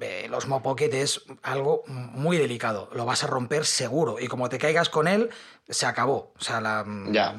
[0.00, 2.90] eh, los Mopocket es algo muy delicado.
[2.92, 4.18] Lo vas a romper seguro.
[4.18, 5.30] Y como te caigas con él,
[5.68, 6.32] se acabó.
[6.38, 6.84] O sea, la,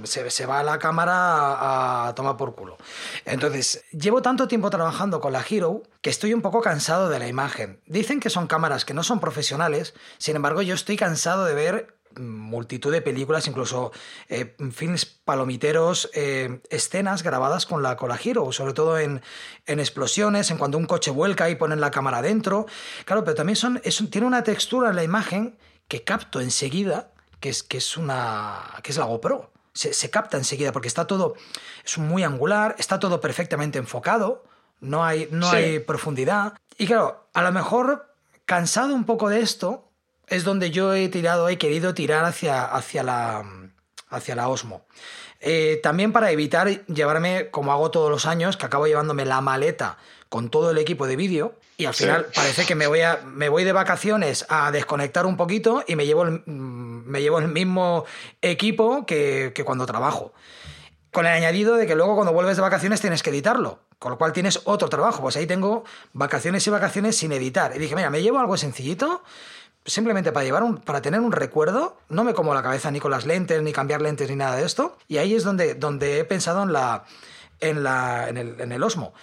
[0.03, 2.77] Se, se, va la cámara a, tomar por culo.
[3.25, 7.27] Entonces, llevo tanto tiempo trabajando con la Hero que estoy un poco cansado de la
[7.27, 7.81] imagen.
[7.85, 11.99] Dicen que son cámaras que no son profesionales, sin embargo, yo estoy cansado de ver
[12.17, 13.91] multitud de películas, incluso
[14.29, 19.21] eh, films palomiteros, eh, escenas grabadas con la, con la Hero, sobre todo en,
[19.67, 22.65] en, explosiones, en cuando un coche vuelca y ponen la cámara dentro.
[23.05, 27.63] Claro, pero también son, tiene una textura en la imagen que capto enseguida que es,
[27.63, 29.51] que es, una, que es la GoPro.
[29.73, 31.35] Se, capta enseguida porque está todo,
[31.85, 34.43] es muy angular, está todo perfectamente enfocado,
[34.81, 36.53] no hay, no hay profundidad.
[36.77, 38.13] Y claro, a lo mejor
[38.45, 39.89] cansado un poco de esto,
[40.27, 43.71] es donde yo he tirado, he querido tirar hacia, hacia, la,
[44.09, 44.85] hacia la Osmo.
[45.39, 49.97] Eh, también para evitar llevarme, como hago todos los años, que acabo llevándome la maleta
[50.29, 53.47] con todo el equipo de vídeo y al final parece que me voy, a, me
[53.47, 57.47] voy de vacaciones a desconectar un poquito y me llevo el, mm, me llevo el
[57.47, 58.05] mismo
[58.41, 60.33] equipo que, que cuando trabajo.
[61.11, 64.17] Con el añadido de que luego cuando vuelves de vacaciones tienes que editarlo, con lo
[64.17, 65.21] cual tienes otro trabajo.
[65.21, 67.73] Pues ahí tengo vacaciones y vacaciones sin editar.
[67.73, 69.23] Y dije, mira, me llevo algo sencillito,
[69.85, 73.11] simplemente para llevar un, para tener un recuerdo, no me como la cabeza ni con
[73.11, 74.97] las lentes, ni cambiar lentes, ni nada de esto.
[75.07, 77.05] Y ahí es donde, donde he pensado en la,
[77.61, 79.13] en, la, en, el, en el Osmo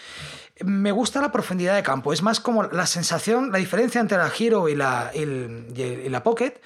[0.64, 2.12] me gusta la profundidad de campo.
[2.12, 6.60] Es más como la sensación, la diferencia entre la Hero y la, y, la Pocket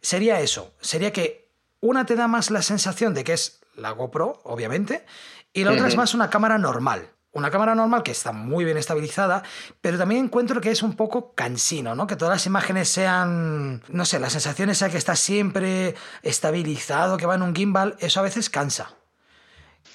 [0.00, 0.74] sería eso.
[0.80, 1.48] Sería que
[1.80, 5.04] una te da más la sensación de que es la GoPro, obviamente,
[5.52, 7.10] y la otra es más una cámara normal.
[7.32, 9.42] Una cámara normal que está muy bien estabilizada,
[9.82, 12.06] pero también encuentro que es un poco cansino, ¿no?
[12.06, 17.26] Que todas las imágenes sean, no sé, la sensación esa que está siempre estabilizado, que
[17.26, 18.94] va en un gimbal, eso a veces cansa.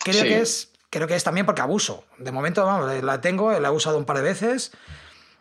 [0.04, 2.04] Creo que es creo que es también porque abuso.
[2.20, 4.72] De momento, vamos, la tengo, la he usado un par de veces.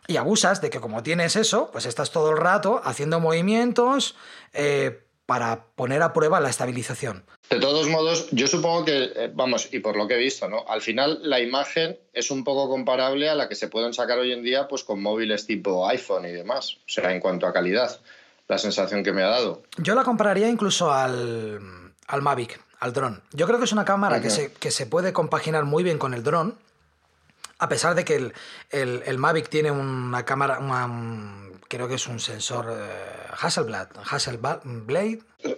[0.07, 4.17] Y abusas de que como tienes eso, pues estás todo el rato haciendo movimientos,
[4.55, 7.23] eh, para poner a prueba la estabilización.
[7.51, 10.65] De todos modos, yo supongo que, eh, vamos, y por lo que he visto, ¿no?
[10.67, 14.33] Al final la imagen es un poco comparable a la que se pueden sacar hoy
[14.33, 18.01] en día pues con móviles tipo iPhone y demás, o sea, en cuanto a calidad,
[18.49, 19.63] la sensación que me ha dado.
[19.77, 21.61] Yo la compararía incluso al,
[22.09, 23.23] al Mavic, al dron.
[23.33, 26.15] Yo creo que es una cámara que, se, que se puede compaginar muy bien con
[26.15, 26.59] el dron,
[27.59, 28.33] a pesar de que el,
[28.71, 30.89] el, el Mavic tiene una cámara, una,
[31.69, 34.63] creo que es un sensor eh, Hasselblad, Hasselblad.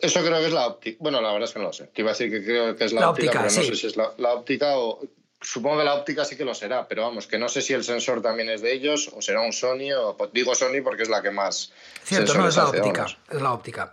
[0.00, 0.98] Eso creo que es la óptica.
[1.00, 1.86] Bueno, la verdad es que no lo sé.
[1.86, 3.96] Te iba a decir que creo que es la, óptica, pero no sé si es
[3.96, 5.00] la, la, óptica o.
[5.42, 7.82] Supongo que la óptica sí que lo será, pero vamos, que no sé si el
[7.82, 11.20] sensor también es de ellos o será un Sony o digo Sony porque es la
[11.20, 11.72] que más.
[12.04, 13.92] Cierto, no es la óptica, es la óptica.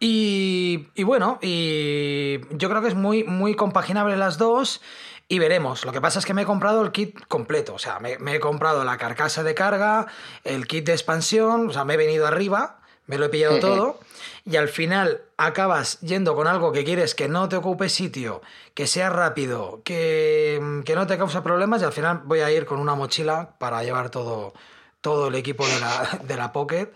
[0.00, 4.80] Y, y, bueno, y yo creo que es muy, muy compaginable las dos
[5.28, 5.84] y veremos.
[5.84, 7.74] Lo que pasa es que me he comprado el kit completo.
[7.74, 10.06] O sea, me, me, he comprado la carcasa de carga,
[10.42, 12.79] el kit de expansión, o sea, me he venido arriba,
[13.10, 13.60] me lo he pillado uh -huh.
[13.60, 14.00] todo.
[14.46, 18.40] Y al final acabas yendo con algo que quieres que no te ocupe sitio,
[18.74, 21.82] que sea rápido, que, que no te cause problemas.
[21.82, 24.54] Y al final voy a ir con una mochila para llevar todo,
[25.00, 26.92] todo el equipo de la, de la Pocket.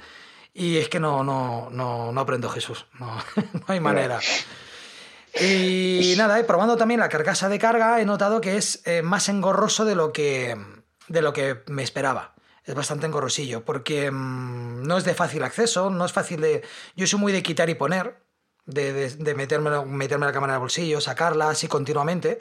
[0.54, 2.86] Y es que no, no, no, no aprendo Jesús.
[2.98, 3.08] No,
[3.52, 4.20] no hay manera.
[5.40, 9.28] Y nada, eh, probando también la carcasa de carga, he notado que es eh, más
[9.28, 10.56] engorroso de lo que,
[11.08, 12.33] de lo que me esperaba.
[12.64, 16.62] Es bastante engorrosillo, porque mmm, no es de fácil acceso, no es fácil de...
[16.96, 18.22] Yo soy muy de quitar y poner,
[18.64, 22.40] de, de, de meterme, meterme la cámara en el bolsillo, sacarla así continuamente,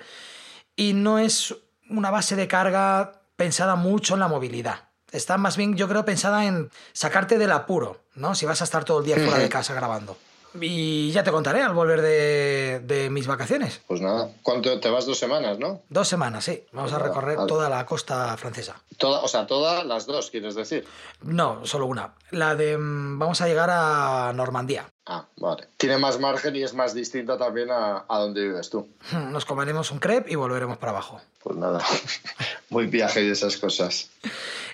[0.76, 1.56] y no es
[1.90, 4.90] una base de carga pensada mucho en la movilidad.
[5.12, 8.34] Está más bien, yo creo, pensada en sacarte del apuro, ¿no?
[8.34, 10.18] Si vas a estar todo el día fuera de casa grabando.
[10.62, 13.82] Y ya te contaré al volver de, de, mis vacaciones.
[13.88, 15.06] Pues nada, ¿cuánto te vas?
[15.06, 15.82] Dos semanas, ¿no?
[15.90, 16.64] Dos semanas, sí.
[16.72, 17.48] Vamos pues a recorrer vale.
[17.48, 18.76] toda la costa francesa.
[18.98, 20.86] Toda, o sea, todas las dos, ¿quieres decir?
[21.22, 22.14] No, solo una.
[22.32, 22.78] La de.
[22.78, 24.93] mm, Vamos a llegar a Normandía.
[25.06, 25.68] Ah, vale.
[25.78, 28.88] Tiene más margen y es más distinta también a, a donde vives tú.
[29.32, 31.20] Nos comeremos un crepe y volveremos para abajo.
[31.44, 31.84] Pues nada,
[32.70, 34.10] muy viaje y esas cosas.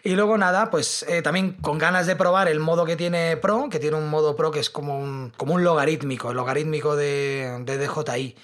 [0.04, 3.70] Y luego nada, pues eh, también con ganas de probar el modo que tiene Pro,
[3.72, 7.64] que tiene un modo Pro que es como un, como un logarítmico, el logarítmico de,
[7.66, 8.36] de DJI.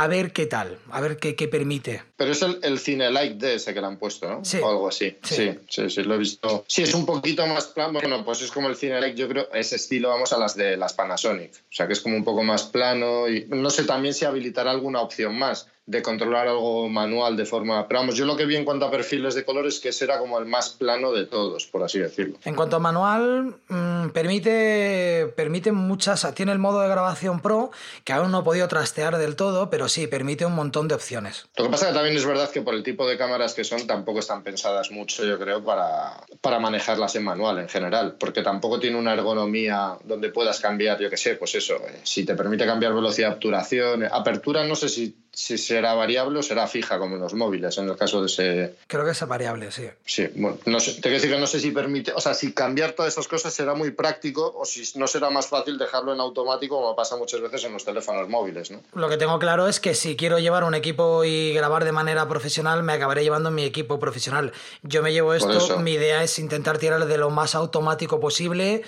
[0.00, 2.04] A ver qué tal, a ver qué, qué permite.
[2.16, 4.44] Pero es el, el Cine Like de ese que le han puesto, ¿no?
[4.44, 4.58] Sí.
[4.62, 5.16] O algo así.
[5.24, 5.34] Sí.
[5.34, 6.64] sí, sí, sí, lo he visto.
[6.68, 7.94] Sí, es un poquito más plano.
[7.94, 10.76] Bueno, pues es como el Cine Like, yo creo, ese estilo, vamos, a las de
[10.76, 11.52] las Panasonic.
[11.52, 14.70] O sea, que es como un poco más plano y no sé también si habilitará
[14.70, 17.88] alguna opción más de controlar algo manual de forma...
[17.88, 20.04] Pero vamos, yo lo que vi en cuanto a perfiles de colores es que ese
[20.04, 22.36] era como el más plano de todos, por así decirlo.
[22.44, 26.34] En cuanto a manual, mmm, permite, permite muchas...
[26.34, 27.70] Tiene el modo de grabación Pro,
[28.04, 31.46] que aún no he podido trastear del todo, pero sí, permite un montón de opciones.
[31.56, 33.64] Lo que pasa es que también es verdad que por el tipo de cámaras que
[33.64, 38.42] son, tampoco están pensadas mucho, yo creo, para, para manejarlas en manual en general, porque
[38.42, 42.34] tampoco tiene una ergonomía donde puedas cambiar, yo qué sé, pues eso, eh, si te
[42.34, 46.66] permite cambiar velocidad de obturación, eh, apertura, no sé si si será variable o será
[46.66, 48.74] fija como en los móviles, en el caso de ese...
[48.88, 49.88] Creo que es variable, sí.
[50.04, 52.52] Sí, bueno, no sé, te quiero decir que no sé si permite, o sea, si
[52.52, 56.18] cambiar todas esas cosas será muy práctico o si no será más fácil dejarlo en
[56.18, 58.82] automático como pasa muchas veces en los teléfonos móviles, ¿no?
[58.94, 62.28] Lo que tengo claro es que si quiero llevar un equipo y grabar de manera
[62.28, 64.52] profesional, me acabaré llevando mi equipo profesional.
[64.82, 68.82] Yo me llevo esto, mi idea es intentar tirar de lo más automático posible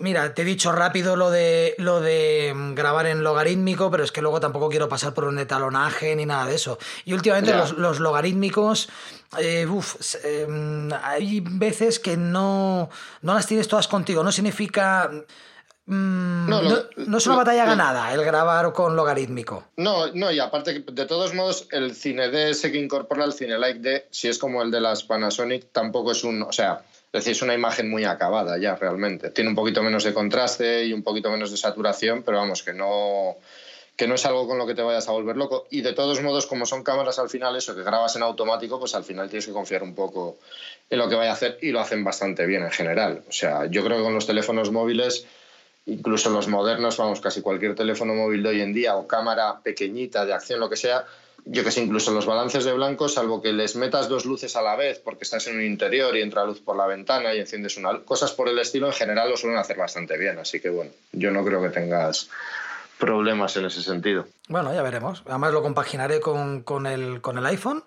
[0.00, 4.10] Mira, te he dicho rápido lo de, lo de mm, grabar en logarítmico, pero es
[4.10, 6.78] que luego tampoco quiero pasar por un etalonaje ni nada de eso.
[7.04, 8.88] Y últimamente los, los, logarítmicos,
[9.38, 12.90] eh, uf, eh, hay veces que no,
[13.22, 14.24] no las tienes todas contigo.
[14.24, 15.10] No significa...
[15.86, 19.64] Mm, no, lo, no, no, es una lo, batalla ganada el grabar con logarítmico.
[19.76, 23.58] No, no, y aparte, de todos modos, el Cine D ese que incorpora el Cine
[23.58, 26.42] Like D, si es como el de las Panasonic, tampoco es un.
[26.42, 29.28] O sea, es decir, es una imagen muy acabada ya realmente.
[29.30, 32.72] Tiene un poquito menos de contraste y un poquito menos de saturación, pero vamos, que
[32.72, 33.36] no,
[33.96, 35.66] que no es algo con lo que te vayas a volver loco.
[35.68, 38.94] Y de todos modos, como son cámaras al final, eso que grabas en automático, pues
[38.94, 40.38] al final tienes que confiar un poco
[40.88, 43.22] en lo que vaya a hacer y lo hacen bastante bien en general.
[43.28, 45.26] O sea, yo creo que con los teléfonos móviles,
[45.84, 50.24] incluso los modernos, vamos, casi cualquier teléfono móvil de hoy en día o cámara pequeñita
[50.24, 51.04] de acción, lo que sea,
[51.44, 54.62] yo que sé, incluso los balances de blanco, salvo que les metas dos luces a
[54.62, 57.76] la vez porque estás en un interior y entra luz por la ventana y enciendes
[57.76, 60.38] una cosas por el estilo, en general lo suelen hacer bastante bien.
[60.38, 62.28] Así que bueno, yo no creo que tengas
[62.98, 64.26] problemas en ese sentido.
[64.48, 65.22] Bueno, ya veremos.
[65.26, 67.82] Además lo compaginaré con, con, el, con el iPhone.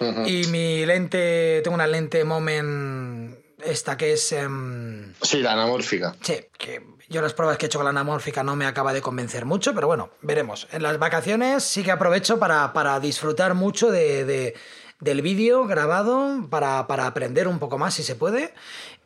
[0.00, 0.28] Uh -huh.
[0.28, 4.32] Y mi lente, tengo una lente Moment esta que es...
[4.32, 5.12] Um...
[5.22, 6.14] Sí, la anamórfica.
[6.22, 9.00] Sí, que yo las pruebas que he hecho con la anamórfica no me acaba de
[9.00, 10.68] convencer mucho, pero bueno, veremos.
[10.72, 14.54] En las vacaciones sí que aprovecho para, para disfrutar mucho de, de,
[15.00, 18.52] del vídeo grabado para, para, aprender un poco más si se puede.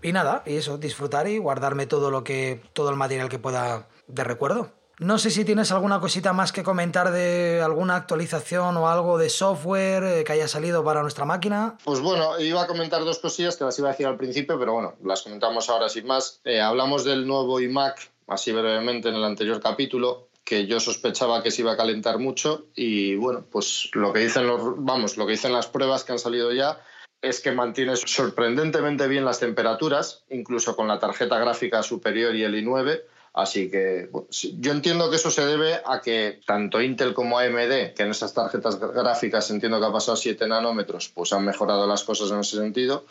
[0.02, 2.60] Y nada, y eso, disfrutar y guardarme todo lo que.
[2.72, 4.72] todo el material que pueda de recuerdo.
[4.98, 9.30] No sé si tienes alguna cosita más que comentar de alguna actualización o algo de
[9.30, 11.78] software eh, que haya salido para nuestra máquina.
[11.84, 14.74] Pues bueno, iba a comentar dos cosillas que las iba a decir al principio, pero
[14.74, 16.40] bueno, las comentamos ahora sin más.
[16.44, 21.50] Eh, hablamos del nuevo iMac, así brevemente en el anterior capítulo, que yo sospechaba que
[21.50, 25.32] se iba a calentar mucho y bueno, pues lo que dicen los, vamos, lo que
[25.32, 26.80] dicen las pruebas que han salido ya
[27.22, 32.54] es que mantiene sorprendentemente bien las temperaturas, incluso con la tarjeta gráfica superior y el
[32.54, 33.02] i9
[33.34, 34.10] Así que
[34.58, 38.34] yo entiendo que eso se debe a que tanto Intel como AMD, que en esas
[38.34, 42.58] tarjetas gráficas entiendo que ha pasado 7 nanómetros, pues han mejorado las cosas en ese
[42.58, 43.06] sentido.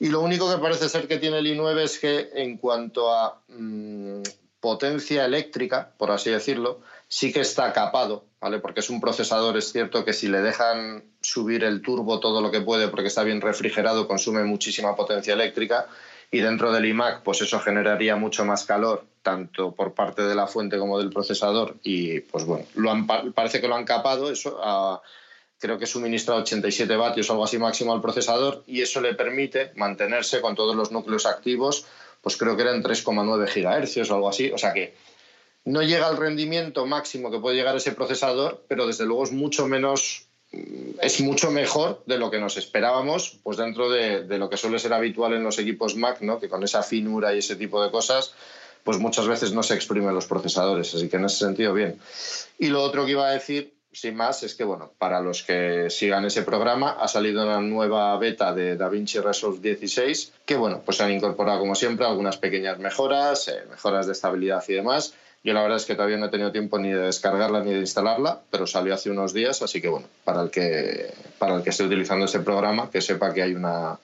[0.00, 3.40] Y lo único que parece ser que tiene el i9 es que en cuanto a
[3.46, 4.22] mm,
[4.58, 8.58] potencia eléctrica, por así decirlo, sí que está capado, ¿vale?
[8.58, 12.50] Porque es un procesador, es cierto que si le dejan subir el turbo todo lo
[12.50, 15.86] que puede porque está bien refrigerado, consume muchísima potencia eléctrica
[16.32, 20.46] y dentro del iMac pues eso generaría mucho más calor tanto por parte de la
[20.46, 24.60] fuente como del procesador y pues bueno, lo han, parece que lo han capado, eso
[25.58, 29.72] creo que suministra 87 vatios o algo así máximo al procesador y eso le permite
[29.76, 31.86] mantenerse con todos los núcleos activos,
[32.20, 34.94] pues creo que eran 3,9 gigahercios o algo así, o sea que
[35.64, 39.66] no llega al rendimiento máximo que puede llegar ese procesador, pero desde luego es mucho
[39.66, 40.28] menos
[41.00, 44.78] es mucho mejor de lo que nos esperábamos, pues dentro de, de, lo que suele
[44.78, 46.38] ser habitual en los equipos Mac, ¿no?
[46.38, 48.34] que con esa finura y ese tipo de cosas,
[48.84, 51.98] pues muchas veces no se exprimen los procesadores, así que en ese sentido bien.
[52.58, 55.88] Y lo otro que iba a decir, sin más, es que bueno, para los que
[55.88, 61.00] sigan ese programa ha salido una nueva beta de DaVinci Resolve 16, que bueno, pues
[61.00, 65.14] han incorporado como siempre algunas pequeñas mejoras, eh, mejoras de estabilidad y demás.
[65.42, 67.80] Yo la verdad es que todavía no he tenido tiempo ni de descargarla ni de
[67.80, 71.70] instalarla, pero salió hace unos días, así que bueno, para el que, para el que
[71.70, 73.98] esté utilizando ese programa, que sepa que hay una,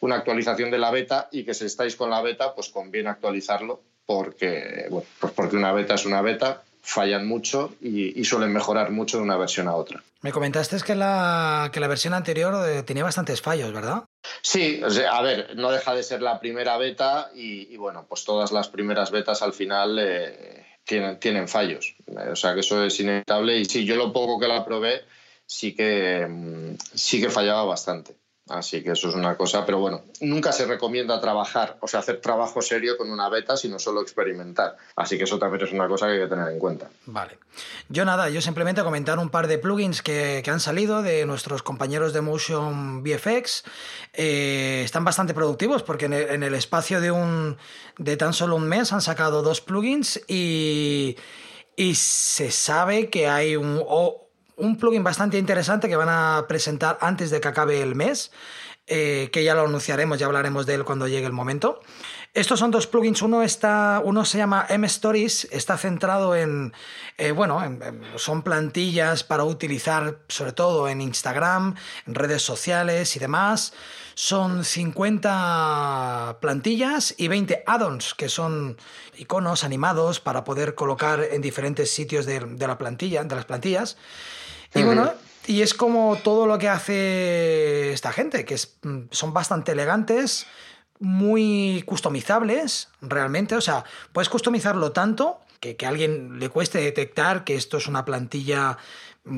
[0.00, 3.80] una actualización de la beta y que si estáis con la beta, pues conviene actualizarlo
[4.16, 9.16] porque, bueno, pues porque una beta es una beta, fallan mucho y, suelen mejorar mucho
[9.16, 10.02] de una versión a otra.
[10.20, 14.04] Me comentaste que la, que la versión anterior eh, tenía bastantes fallos, ¿verdad?
[14.42, 18.68] Sí, a ver, no deja de ser la primera beta y, bueno, pues todas las
[18.68, 21.94] primeras betas al final eh, tienen, tienen fallos.
[22.30, 25.02] O sea que eso es inevitable y sí, yo lo poco que la probé
[25.46, 28.16] sí que, mm, sí que fallaba bastante.
[28.48, 32.20] Así que eso es una cosa, pero bueno, nunca se recomienda trabajar, o sea, hacer
[32.20, 34.76] trabajo serio con una beta, sino solo experimentar.
[34.96, 36.90] Así que eso también es una cosa que hay que tener en cuenta.
[37.06, 37.38] Vale.
[37.88, 42.12] Yo nada, yo simplemente comentar un par de plugins que, han salido de nuestros compañeros
[42.12, 43.62] de Motion VFX.
[44.12, 47.56] Eh, están bastante productivos porque en el, espacio de, un,
[47.96, 51.16] de tan solo un mes han sacado dos plugins y,
[51.76, 53.82] y se sabe que hay un
[54.62, 58.30] un plugin bastante interesante que van a presentar antes de que acabe el mes,
[58.86, 61.80] eh, que ya lo anunciaremos, ya hablaremos de él cuando llegue el momento.
[62.32, 63.20] Estos son dos plugins.
[63.22, 66.72] Uno, está, uno se llama M Stories, está centrado en,
[67.18, 67.60] eh, bueno,
[68.16, 71.74] son plantillas para utilizar sobre todo en Instagram,
[72.06, 73.74] en redes sociales y demás.
[74.14, 78.78] Son 50 plantillas y 20 add-ons, que son
[79.16, 83.96] iconos animados para poder colocar en diferentes sitios de, la plantilla, de las plantillas.
[84.74, 85.12] Y bueno,
[85.46, 90.46] y es como todo lo que hace esta gente, que es, mm, son bastante elegantes,
[91.00, 93.56] muy customizables, realmente.
[93.56, 97.86] O sea, puedes customizarlo tanto que, que a alguien le cueste detectar que esto es
[97.86, 98.78] una plantilla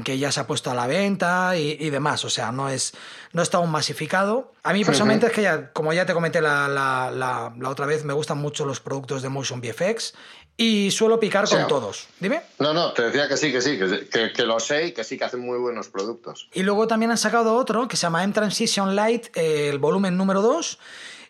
[0.02, 2.24] que ya se ha puesto a la venta y, demás.
[2.24, 2.94] O sea, no, es,
[3.32, 4.52] no está aún masificado.
[4.62, 8.04] A mí personalmente es que ya, como ya te comenté la, la, la, otra vez,
[8.04, 10.14] me gustan mucho los productos de Motion VFX
[10.56, 12.08] y suelo picar con todos.
[12.20, 12.42] Dime.
[12.58, 15.18] No, no, te decía que sí, que sí, que, que, lo sé y que sí
[15.18, 16.48] que hacen muy buenos productos.
[16.52, 20.78] Y luego también han sacado otro que se llama M-Transition Light, el volumen número 2.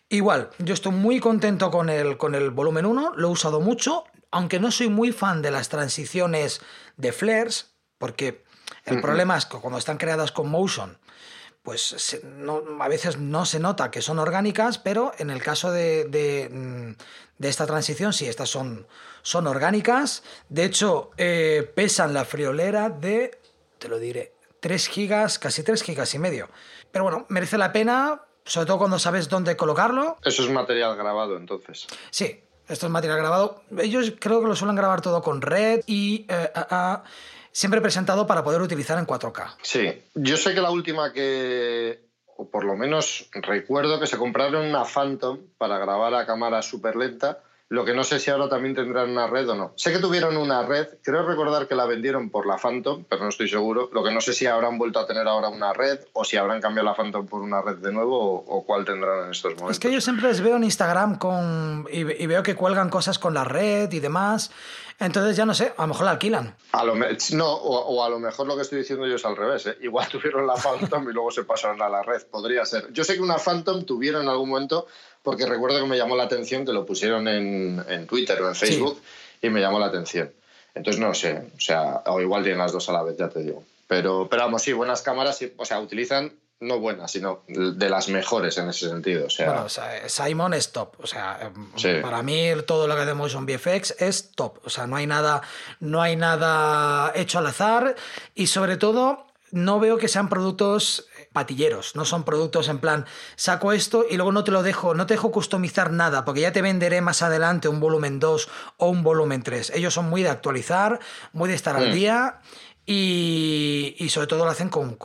[0.09, 4.03] Igual, yo estoy muy contento con el, con el volumen 1, lo he usado mucho,
[4.29, 6.61] aunque no soy muy fan de las transiciones
[6.97, 8.43] de flares, porque
[8.85, 10.99] el problema es que cuando están creadas con Motion,
[11.65, 12.21] pues
[12.79, 17.65] a veces no se nota que son orgánicas, pero en el caso de, mm, esta
[17.65, 18.87] transición, sí, estas son,
[19.23, 20.23] son orgánicas.
[20.47, 23.39] De hecho, eh, pesan la friolera de,
[23.79, 26.49] te lo diré, 3 gigas, casi 3 gigas y medio.
[26.91, 30.17] Pero bueno, merece la pena, sobre todo cuando sabes dónde colocarlo.
[30.23, 31.87] Eso es material grabado, entonces.
[32.11, 33.63] Sí, esto es material grabado.
[33.79, 36.27] Ellos creo que lo suelen grabar todo con red y...
[36.29, 36.51] Eh,
[37.55, 39.55] siempre presentado para poder utilizar en 4K.
[39.61, 42.01] Sí, yo sé que la última que,
[42.35, 46.97] o por lo menos recuerdo que se compraron una Phantom para grabar a cámara súper
[46.97, 47.39] lenta
[47.69, 49.71] Lo que no sé si ahora también tendrán una red o no.
[49.77, 53.29] Sé que tuvieron una red, creo recordar que la vendieron por la Phantom, pero no
[53.29, 53.89] estoy seguro.
[53.93, 56.59] Lo que no sé si habrán vuelto a tener ahora una red o si habrán
[56.59, 59.71] cambiado la Phantom por una red de nuevo o, cuál tendrán en estos momentos.
[59.71, 63.33] Es que yo siempre les veo en Instagram con y, veo que cuelgan cosas con
[63.33, 64.51] la red y demás.
[64.99, 66.55] Entonces ya no sé, a lo mejor la alquilan.
[66.71, 69.65] A lo no, o, a lo mejor lo que estoy diciendo yo es al revés.
[69.65, 69.77] ¿eh?
[69.81, 72.21] Igual tuvieron la Phantom y luego se pasaron a la red.
[72.31, 72.91] Podría ser.
[72.93, 74.87] Yo sé que una Phantom tuvieron en algún momento
[75.21, 78.55] porque recuerdo que me llamó la atención que lo pusieron en, en Twitter o en
[78.55, 79.01] Facebook
[79.41, 80.31] y me llamó la atención.
[80.75, 83.39] Entonces no sé, o sea, o igual tienen las dos a la vez, ya te
[83.39, 83.63] digo.
[83.87, 88.57] Pero, pero vamos, sí, buenas cámaras, o sea, utilizan no buenas, sino de las mejores
[88.57, 89.27] en ese sentido.
[89.27, 89.51] O sea...
[89.51, 89.67] Bueno,
[90.07, 90.95] Simon es top.
[91.01, 91.51] O sea,
[92.01, 94.59] para mí todo lo que hacemos Motion VFX es top.
[94.63, 95.41] O sea, no hay nada,
[95.79, 97.95] no hay nada hecho al azar
[98.33, 103.71] y sobre todo no veo que sean productos patilleros, no son productos en plan, saco
[103.71, 106.61] esto y luego no te lo dejo, no te dejo customizar nada, porque ya te
[106.61, 109.71] venderé más adelante un volumen 2 o un volumen 3.
[109.75, 110.99] Ellos son muy de actualizar,
[111.31, 111.93] muy de estar al mm.
[111.93, 112.41] día
[112.85, 114.97] y, sobre todo lo hacen con,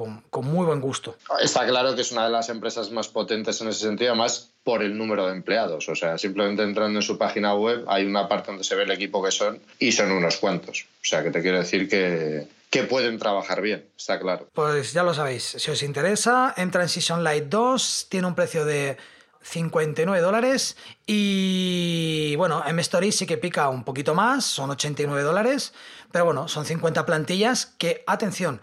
[0.43, 1.17] muy buen gusto.
[1.43, 4.83] Está claro que es una de las empresas más potentes en ese sentido, más por
[4.83, 5.89] el número de empleados.
[5.89, 8.91] O sea, simplemente entrando en su página web hay una parte donde se ve el
[8.91, 10.87] equipo que son y son unos cuantos.
[11.03, 14.49] O sea, que te quiero decir que, que pueden trabajar bien, está claro.
[14.53, 18.65] Pues ya lo sabéis, si os interesa, entra en Season Light 2, tiene un precio
[18.65, 18.99] de
[19.43, 20.77] 59 dólares
[21.07, 25.73] y bueno, M-Story sí que pica un poquito más, son 89 dólares,
[26.13, 28.61] pero bueno, son 50 plantillas que, atención,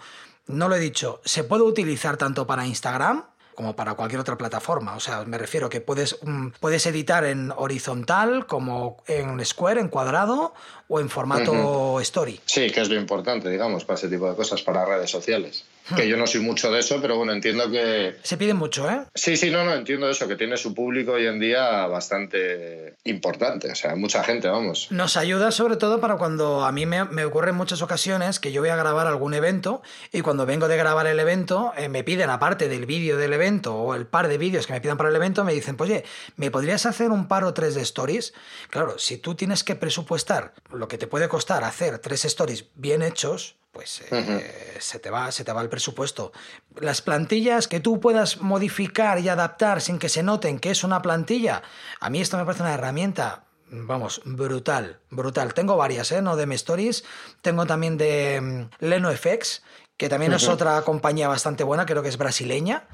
[0.47, 3.25] no lo he dicho, se puede utilizar tanto para Instagram
[3.57, 4.95] como para cualquier otra plataforma.
[4.95, 9.87] O sea, me refiero que puedes, mm, puedes editar en horizontal, como en Square, en
[9.87, 10.53] cuadrado,
[10.87, 12.39] o en formato story.
[12.45, 15.65] Sí, que es lo importante, digamos, para ese tipo de cosas, para redes sociales.
[15.95, 18.17] Que yo no soy mucho de eso, pero bueno, entiendo que...
[18.23, 19.01] Se pide mucho, ¿eh?
[19.15, 23.71] Sí, sí, no, no, entiendo eso, que tiene su público hoy en día bastante importante,
[23.71, 24.87] o sea, mucha gente, vamos.
[24.91, 28.51] Nos ayuda sobre todo para cuando a mí me, me ocurre en muchas ocasiones que
[28.51, 29.81] yo voy a grabar algún evento
[30.11, 33.75] y cuando vengo de grabar el evento eh, me piden, aparte del vídeo del evento
[33.75, 36.03] o el par de vídeos que me pidan para el evento, me dicen, pues oye,
[36.35, 38.33] ¿me podrías hacer un par o tres de stories?
[38.69, 43.01] Claro, si tú tienes que presupuestar lo que te puede costar hacer tres stories bien
[43.01, 46.31] hechos, pues eh, se, te va, se te va el presupuesto.
[46.77, 51.03] Las plantillas que tú puedas modificar y adaptar sin que se noten que es una
[51.03, 51.61] plantilla,
[51.99, 55.53] a mí esto me parece una herramienta, vamos, brutal, brutal.
[55.53, 56.23] Tengo varias, ¿eh?
[56.23, 57.03] No de M-Stories,
[57.43, 59.61] tengo también de mm, LenoFX,
[59.95, 62.87] que también es otra compañía bastante buena, creo que es brasileña,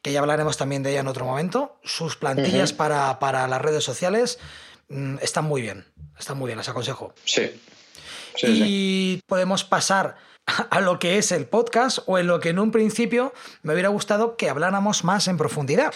[0.00, 1.78] que ya hablaremos también de ella en otro momento.
[1.84, 4.38] Sus plantillas para, para las redes sociales
[4.88, 5.84] mm, están muy bien,
[6.18, 7.12] están muy bien, les aconsejo.
[7.26, 7.60] Sí,
[8.42, 10.16] y podemos pasar
[10.70, 13.32] a lo que es el podcast o en lo que en un principio
[13.62, 15.92] me hubiera gustado que habláramos más en profundidad,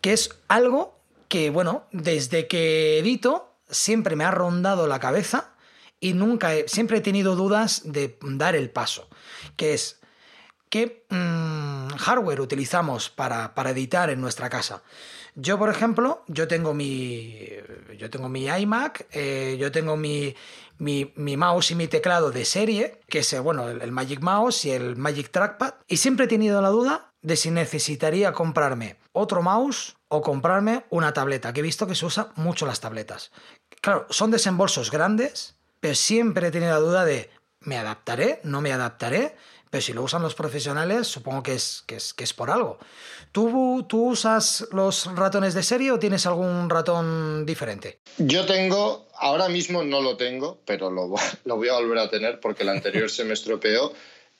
[0.00, 0.98] que es algo
[1.28, 5.50] que, bueno, desde que edito siempre me ha rondado la cabeza
[5.98, 9.08] y nunca he, siempre he tenido dudas de dar el paso,
[9.56, 10.00] que es
[10.68, 14.82] qué mm, hardware utilizamos para, para editar en nuestra casa.
[15.34, 17.34] Yo, por ejemplo, yo tengo mi,
[17.98, 20.34] yo tengo mi iMac, eh, yo tengo mi,
[20.78, 24.96] mi, mouse y mi teclado de serie, que es bueno, el, Magic Mouse y el
[24.96, 30.22] Magic Trackpad, y siempre he tenido la duda de si necesitaría comprarme otro mouse o
[30.22, 33.32] comprarme una tableta, que he visto que se usa mucho las tabletas.
[33.80, 38.40] Claro, son desembolsos grandes, pero siempre he tenido la duda de ¿me adaptaré?
[38.44, 39.34] ¿No me adaptaré?
[39.70, 42.78] Pero si lo usan los profesionales, supongo que es, que es, que es por algo.
[43.32, 48.00] ¿Tú, ¿Tú usas los ratones de serie o tienes algún ratón diferente?
[48.18, 51.14] Yo tengo, ahora mismo no lo tengo, pero lo,
[51.44, 53.92] lo voy a volver a tener porque el anterior se me estropeó,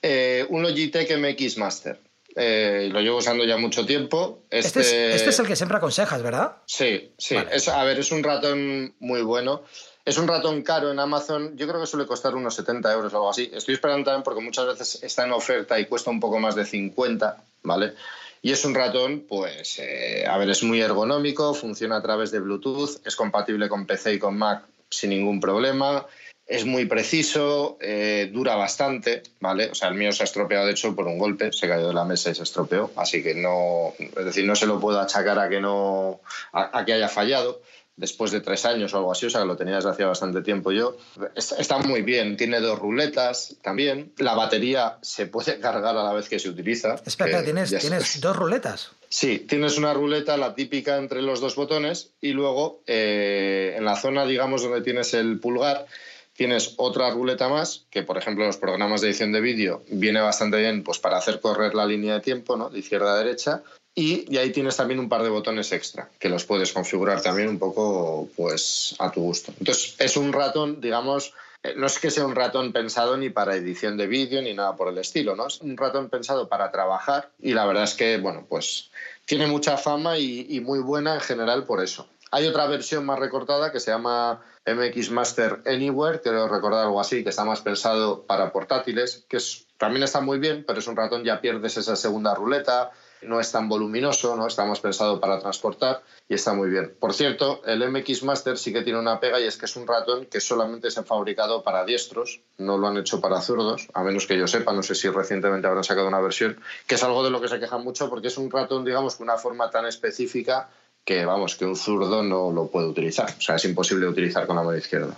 [0.02, 2.00] eh, un Logitech MX Master.
[2.38, 4.44] Eh, lo llevo usando ya mucho tiempo.
[4.50, 6.58] Este, este, este, es, el que siempre aconsejas, ¿verdad?
[6.66, 7.34] Sí, sí.
[7.34, 9.62] a ver, es un ratón muy bueno.
[10.04, 13.16] Es un ratón caro en Amazon, yo creo que suele costar unos 70 euros o
[13.16, 13.50] algo así.
[13.52, 16.64] Estoy esperando también porque muchas veces está en oferta y cuesta un poco más de
[16.64, 17.94] 50, ¿vale?
[18.42, 22.40] Y es un ratón, pues, eh, a ver, es muy ergonómico, funciona a través de
[22.40, 26.06] Bluetooth, es compatible con PC y con Mac sin ningún problema,
[26.46, 29.70] es muy preciso, eh, dura bastante, ¿vale?
[29.70, 31.94] O sea, el mío se ha estropeado, de hecho, por un golpe, se cayó de
[31.94, 35.40] la mesa y se estropeó, así que no, es decir, no se lo puedo achacar
[35.40, 36.20] a que no,
[36.52, 37.60] a que haya fallado
[37.96, 40.42] después de tres años o algo así, o sea que lo tenía desde hacía bastante
[40.42, 40.96] tiempo yo.
[41.34, 44.12] Está muy bien, tiene dos ruletas también.
[44.18, 46.96] La batería se puede cargar a la vez que se utiliza.
[47.04, 48.90] Espera, ¿tienes, ¿tienes dos ruletas?
[49.08, 53.96] Sí, tienes una ruleta, la típica entre los dos botones, y luego eh, en la
[53.96, 55.86] zona, digamos, donde tienes el pulgar,
[56.34, 60.20] tienes otra ruleta más, que por ejemplo en los programas de edición de vídeo viene
[60.20, 62.68] bastante bien pues, para hacer correr la línea de tiempo, ¿no?
[62.68, 63.62] de izquierda a derecha,
[63.98, 67.58] Y, ahí tienes también un par de botones extra que los puedes configurar también un
[67.58, 69.54] poco pues a tu gusto.
[69.58, 71.32] Entonces es un ratón, digamos,
[71.62, 74.76] eh, no es que sea un ratón pensado ni para edición de vídeo ni nada
[74.76, 75.46] por el estilo, ¿no?
[75.46, 78.90] Es un ratón pensado para trabajar y la verdad es que, bueno, pues
[79.24, 82.06] tiene mucha fama y, muy buena en general por eso.
[82.30, 87.22] Hay otra versión más recortada que se llama MX Master Anywhere, quiero recordar algo así,
[87.22, 89.38] que está más pensado para portátiles, que
[89.78, 92.90] también está muy bien, pero es un ratón, ya pierdes esa segunda ruleta,
[93.26, 94.46] no es tan voluminoso, ¿no?
[94.46, 96.94] Estamos pensado para transportar y está muy bien.
[96.98, 99.86] Por cierto, el MX Master sí que tiene una pega y es que es un
[99.86, 104.02] ratón que solamente se ha fabricado para diestros, no lo han hecho para zurdos, a
[104.02, 107.24] menos que yo sepa, no sé si recientemente habrán sacado una versión, que es algo
[107.24, 109.86] de lo que se quejan mucho porque es un ratón, digamos, con una forma tan
[109.86, 110.68] específica
[111.04, 113.30] que, vamos, que un zurdo no lo puede utilizar.
[113.38, 115.16] O sea, es imposible utilizar con la mano izquierda.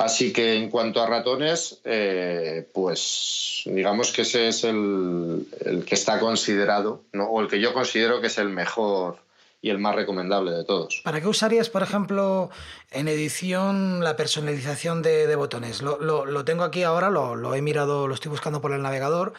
[0.00, 5.46] Así que en cuanto a ratones, eh, pues digamos que ese es el,
[5.86, 9.18] que está considerado, o el que yo considero que es el mejor
[9.60, 11.02] y el más recomendable de todos.
[11.04, 12.48] ¿Para qué usarías, por ejemplo,
[12.90, 15.82] en edición la personalización de, botones?
[15.82, 19.34] Lo, tengo aquí ahora, lo, he mirado, lo estoy buscando por el navegador.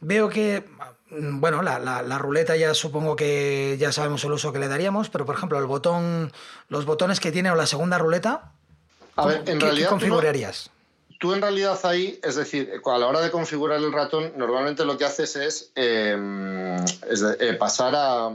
[0.00, 0.64] Veo que,
[1.10, 5.24] bueno, la, la, ruleta ya supongo que ya sabemos el uso que le daríamos, pero
[5.24, 6.30] por ejemplo, el botón,
[6.68, 8.52] los botones que tiene o la segunda ruleta,
[9.18, 9.88] a ver, en realidad.
[9.88, 10.70] ¿Qué configurarías?
[11.18, 14.96] Tú, en realidad ahí, es decir, a la hora de configurar el ratón, normalmente lo
[14.96, 18.28] que haces es, em, eh, pasar a.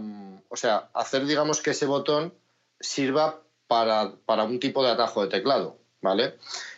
[0.49, 2.34] O sea, hacer, digamos, que ese botón
[2.79, 6.36] sirva para, para un tipo de atajo de teclado, ¿vale?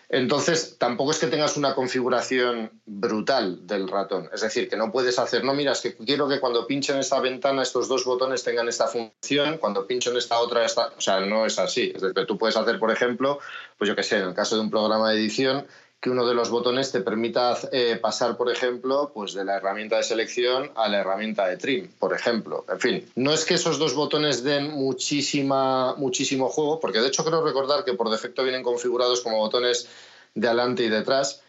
[0.10, 4.30] Entonces, tampoco es que tengas una configuración brutal del ratón.
[4.34, 7.00] Es decir, que no puedes hacer, no, mira, es que quiero que cuando pinche en
[7.00, 10.94] esta ventana estos dos botones tengan esta función, cuando pincho en esta otra, esta...
[10.98, 11.92] o sea, no es así.
[11.96, 13.40] Es decir, tú puedes hacer, por ejemplo,
[13.78, 15.66] pues yo qué sé, en el caso de un programa de edición,
[16.00, 19.98] que uno de los botones te permita eh, pasar, por ejemplo, pues de la herramienta
[19.98, 22.64] de selección a la herramienta de trim, por ejemplo.
[22.70, 27.26] En fin, no es que esos dos botones den muchísima, muchísimo juego, porque de hecho
[27.26, 29.88] creo recordar que por defecto vienen configurados como botones
[30.36, 31.42] de adelante y detrás,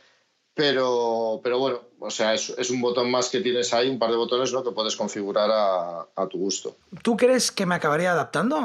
[0.56, 4.10] pero, pero bueno, o sea, es, es, un botón más que tienes ahí, un par
[4.10, 4.64] de botones ¿no?
[4.64, 6.78] que puedes configurar a, tu gusto.
[7.02, 8.58] ¿Tú crees que me acabaría adaptando?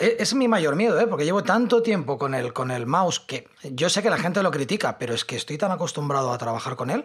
[0.00, 1.06] E, es, mi mayor miedo, ¿eh?
[1.06, 4.42] porque llevo tanto tiempo con el, con el mouse que yo sé que la gente
[4.42, 7.04] lo critica, pero es que estoy tan acostumbrado a trabajar con él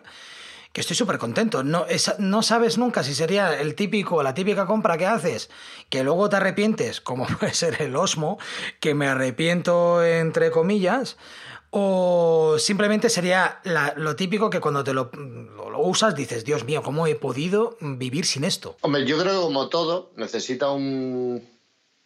[0.73, 1.63] que estoy súper contento.
[1.63, 1.85] No,
[2.19, 5.49] no sabes nunca si sería el típico, la típica compra que haces,
[5.89, 8.39] que luego te arrepientes, como puede ser el Osmo,
[8.79, 11.17] que me arrepiento entre comillas,
[11.71, 13.61] o simplemente sería
[13.95, 15.11] lo típico que cuando te lo,
[15.77, 18.77] usas dices, Dios mío, ¿cómo he podido vivir sin esto?
[18.81, 21.47] Hombre, yo creo que como todo necesita un,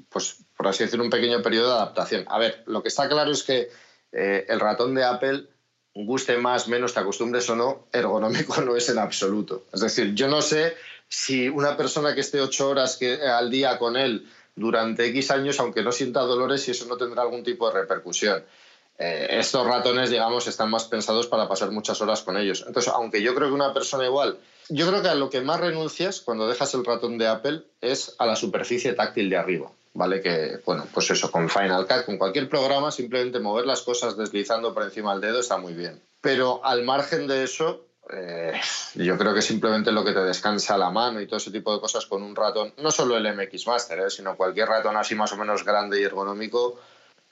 [0.09, 2.26] pues por así decir, un pequeño periodo de adaptación.
[2.28, 3.70] A ver, lo que está claro es que
[4.11, 5.47] eh, el ratón de Apple,
[5.93, 9.66] guste más, menos, te acostumbres o no, ergonómico no es en absoluto.
[9.72, 10.76] Es decir, yo no sé
[11.07, 15.84] si una persona que esté ocho horas al día con él durante X años, aunque
[15.84, 18.43] no sienta dolores, si eso no tendrá algún tipo de repercusión.
[18.98, 22.64] Eh, estos ratones, digamos, están más pensados para pasar muchas horas con ellos.
[22.68, 24.38] Entonces, aunque yo creo que una persona igual,
[24.70, 28.16] yo creo que a lo que más renuncias cuando dejas el ratón de Apple es
[28.20, 29.72] a la superficie táctil de arriba.
[29.96, 30.22] ¿Vale?
[30.22, 34.74] Que, bueno, pues eso, con Final Cut, con cualquier programa, simplemente mover las cosas deslizando
[34.74, 36.02] por encima del dedo está muy bien.
[36.20, 38.60] Pero al margen de eso, eh,
[38.96, 41.80] yo creo que simplemente lo que te descansa la mano y todo ese tipo de
[41.80, 44.10] cosas con un ratón, no solo el MX Master, ¿eh?
[44.10, 46.80] sino cualquier ratón así más o menos grande y ergonómico,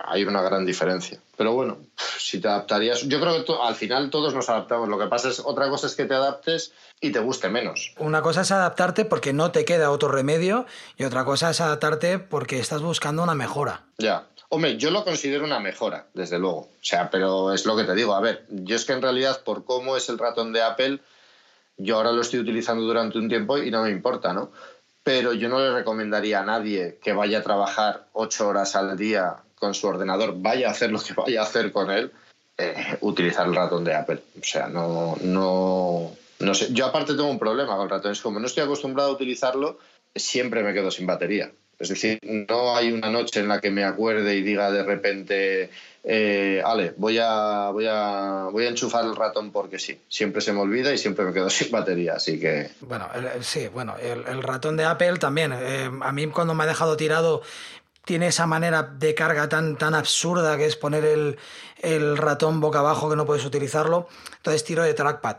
[0.06, 1.20] hay una gran diferencia.
[1.38, 1.78] Pero bueno,
[2.18, 4.90] si te adaptarías, yo creo que al final todos nos adaptamos.
[4.90, 7.94] Lo que pasa es, otra cosa es que te adaptes y te guste menos.
[7.98, 10.66] Una cosa es adaptarte porque no te queda otro remedio
[10.98, 13.84] y otra cosa es adaptarte porque estás buscando una mejora.
[13.98, 14.28] Ya.
[14.50, 16.60] Hombre, yo lo considero una mejora, desde luego.
[16.60, 18.14] O sea, pero es lo que te digo.
[18.14, 21.00] A ver, yo es que en realidad, por cómo es el ratón de Apple,
[21.78, 24.52] yo ahora lo estoy utilizando durante un tiempo y no me importa, ¿no?
[25.04, 29.38] Pero yo no le recomendaría a nadie que vaya a trabajar ocho horas al día
[29.62, 32.12] con su ordenador, vaya a hacer lo que vaya a hacer con él,
[32.58, 34.20] eh, utilizar el ratón de Apple.
[34.40, 36.74] O sea, no, no, no sé.
[36.74, 38.12] Yo aparte tengo un problema con el ratón.
[38.12, 39.78] Es como no estoy acostumbrado a utilizarlo,
[40.16, 41.52] siempre me quedo sin batería.
[41.78, 45.70] Es decir, no hay una noche en la que me acuerde y diga de repente,
[46.04, 50.00] eh, Ale, voy a, voy, a, voy a enchufar el ratón porque sí.
[50.08, 52.72] Siempre se me olvida y siempre me quedo sin batería, así que...
[52.82, 53.08] Bueno,
[53.42, 55.54] sí, bueno, el, ratón de Apple también.
[55.54, 57.44] Eh, a mí cuando me ha dejado tirado
[58.06, 63.10] tiene esa manera de carga tan, tan absurda que es poner el, ratón boca abajo
[63.10, 64.08] que no puedes utilizarlo.
[64.38, 65.38] Entonces tiro de trackpad.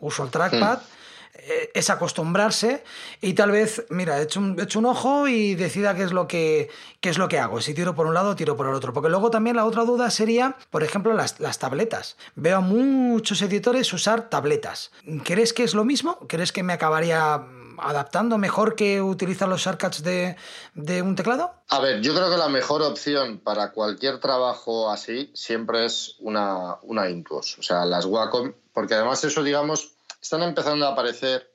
[0.00, 0.78] Uso el trackpad.
[0.78, 1.00] Hmm.
[1.42, 2.84] Eh, es acostumbrarse
[3.20, 6.26] y tal vez, mira, he hecho un, hecho un ojo y decida qué es, lo
[6.26, 6.68] que,
[7.00, 7.60] qué es lo que hago.
[7.60, 8.92] Si tiro por un lado, tiro por el otro.
[8.92, 12.16] Porque luego también la otra duda sería, por ejemplo, las, las tabletas.
[12.34, 14.90] Veo a muchos editores usar tabletas.
[15.24, 16.18] ¿Crees que es lo mismo?
[16.28, 17.46] ¿Crees que me acabaría
[17.82, 20.36] adaptando mejor que utilizar los shortcuts de,
[20.74, 21.52] de un teclado?
[21.68, 26.76] A ver, yo creo que la mejor opción para cualquier trabajo así siempre es una,
[26.82, 31.50] una Intuos, o sea, las Wacom, porque además eso, digamos, están empezando a aparecer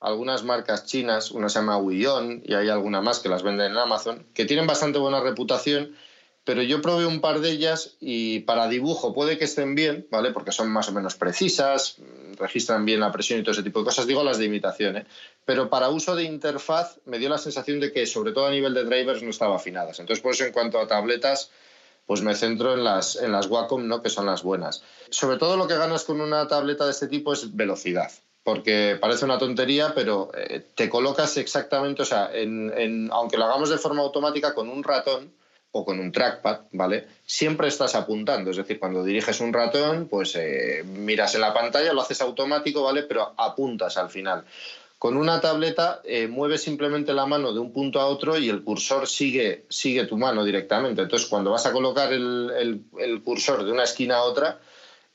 [0.00, 3.78] algunas marcas chinas, una se llama Wion y hay alguna más que las venden en
[3.78, 5.94] Amazon, que tienen bastante buena reputación
[6.44, 10.30] pero yo probé un par de ellas y para dibujo puede que estén bien, ¿vale?
[10.30, 11.96] Porque son más o menos precisas,
[12.38, 15.06] registran bien la presión y todo ese tipo de cosas, digo las de imitación, ¿eh?
[15.44, 18.72] Pero para uso de interfaz me dio la sensación de que, sobre todo a nivel
[18.72, 20.00] de drivers, no estaba afinadas.
[20.00, 21.50] Entonces, por eso, en cuanto a tabletas,
[22.06, 24.02] pues me centro en las, en las Wacom, ¿no?
[24.02, 24.82] Que son las buenas.
[25.10, 28.10] Sobre todo lo que ganas con una tableta de este tipo es velocidad
[28.42, 32.30] porque parece una tontería, pero eh, te colocas exactamente, o sea,
[33.10, 35.30] aunque lo hagamos de forma automática con un ratón,
[35.72, 37.06] o con un trackpad, ¿vale?
[37.24, 41.92] Siempre estás apuntando, es decir, cuando diriges un ratón, pues eh, miras en la pantalla,
[41.92, 43.04] lo haces automático, ¿vale?
[43.04, 44.44] Pero apuntas al final.
[44.98, 48.62] Con una tableta eh, mueves simplemente la mano de un punto a otro y el
[48.62, 51.02] cursor sigue, sigue tu mano directamente.
[51.02, 52.84] Entonces, cuando vas a colocar el,
[53.24, 54.60] cursor de una esquina a otra,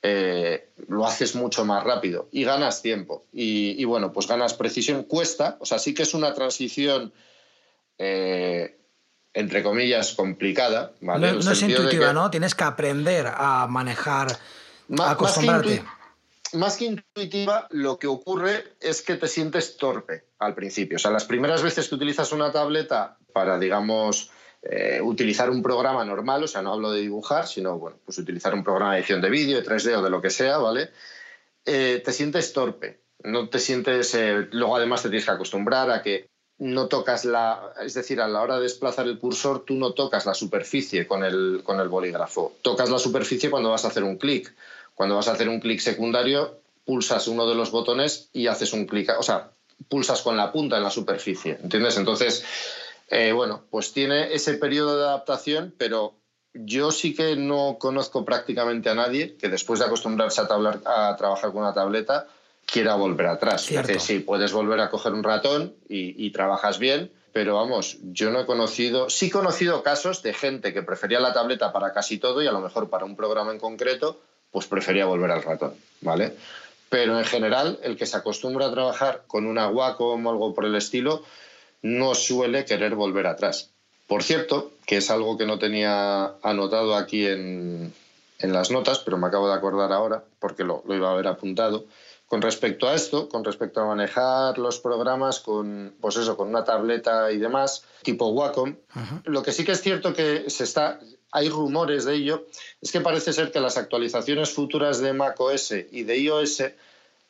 [0.02, 3.26] eh, lo haces mucho más rápido y ganas tiempo.
[3.32, 5.04] Y, bueno, pues ganas precisión.
[5.04, 7.14] Cuesta, o sea, sí que es una transición
[9.36, 10.94] entre comillas, complicada.
[11.02, 11.34] ¿vale?
[11.34, 12.32] No, es intuitiva, ¿no?
[12.32, 14.30] Tienes que aprender a manejar,
[14.98, 15.84] a acostumbrarte.
[16.54, 20.96] Más que, intuitiva, lo que ocurre es que te sientes torpe al principio.
[20.96, 24.32] O sea, las primeras veces que utilizas una tableta para, digamos,
[24.62, 28.54] eh, utilizar un programa normal, o sea, no hablo de dibujar, sino, bueno, pues utilizar
[28.54, 30.92] un programa de edición de vídeo, de 3D o de lo que sea, ¿vale?
[31.66, 33.02] Eh, te sientes torpe.
[33.24, 34.16] No te sientes.
[34.16, 38.28] Eh, luego, además, te tienes que acostumbrar a que no tocas la, es decir, a
[38.28, 41.90] la hora de desplazar el cursor, tú no tocas la superficie con el, con el
[41.90, 42.54] bolígrafo.
[42.62, 44.54] Tocas la superficie cuando vas a hacer un clic.
[44.94, 48.86] Cuando vas a hacer un clic secundario, pulsas uno de los botones y haces un
[48.86, 49.52] clic, o sea,
[49.90, 51.98] pulsas con la punta en la superficie, ¿entiendes?
[51.98, 52.46] Entonces,
[53.10, 56.14] eh, bueno, pues tiene ese periodo de adaptación, pero
[56.54, 61.52] yo sí que no conozco prácticamente a nadie que después de acostumbrarse a, a trabajar
[61.52, 62.28] con una tableta
[62.66, 63.70] quiera volver atrás.
[63.72, 68.42] Es sí, puedes volver a coger un ratón y, trabajas bien, pero vamos, yo no
[68.42, 72.42] he conocido, sí he conocido casos de gente que prefería la tableta para casi todo
[72.42, 74.20] y a lo mejor para un programa en concreto,
[74.52, 76.34] pues prefería volver al ratón, ¿vale?
[76.90, 80.66] Pero en general, el que se acostumbra a trabajar con una Wacom o algo por
[80.66, 81.24] el estilo,
[81.82, 83.72] no suele querer volver atrás.
[84.08, 87.94] Por cierto, que es algo que no tenía anotado aquí en,
[88.40, 91.86] las notas, pero me acabo de acordar ahora, porque lo, lo iba a haber apuntado,
[92.28, 96.64] con respecto a esto, con respecto a manejar los programas con, pues eso, con una
[96.64, 98.76] tableta y demás, tipo Wacom,
[99.26, 101.00] lo que sí que es cierto que se está,
[101.32, 102.46] hay rumores de ello,
[102.82, 106.64] es que parece ser que las actualizaciones futuras de macOS y de iOS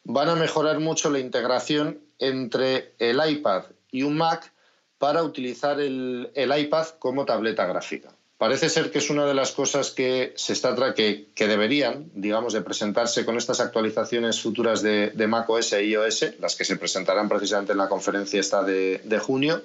[0.05, 4.53] van a mejorar mucho la integración entre el iPad y un Mac
[4.97, 8.14] para utilizar el iPad como tableta gráfica.
[8.37, 12.51] Parece ser que es una de las cosas que se está que, que deberían, digamos,
[12.51, 17.29] de presentarse con estas actualizaciones futuras de, de macOS e iOS, las que se presentarán
[17.29, 19.61] precisamente en la conferencia esta de, de junio.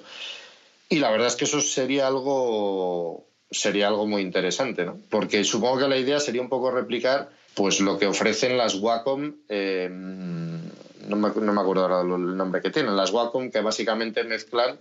[0.88, 4.98] Y la verdad es que eso sería algo sería algo muy interesante, ¿no?
[5.10, 9.34] Porque supongo que la idea sería un poco replicar pues lo que ofrecen las Wacom,
[9.48, 14.22] eh, no, me, no, me, acuerdo ahora el nombre que tienen, las Wacom que básicamente
[14.22, 14.78] mezclan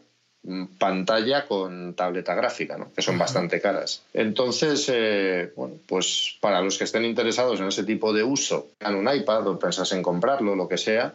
[0.77, 2.91] pantalla con tableta gráfica, ¿no?
[2.93, 4.03] que son bastante caras.
[4.13, 8.95] Entonces, eh, bueno, pues para los que estén interesados en ese tipo de uso, en
[8.95, 11.13] un iPad o pensas en comprarlo, lo que sea,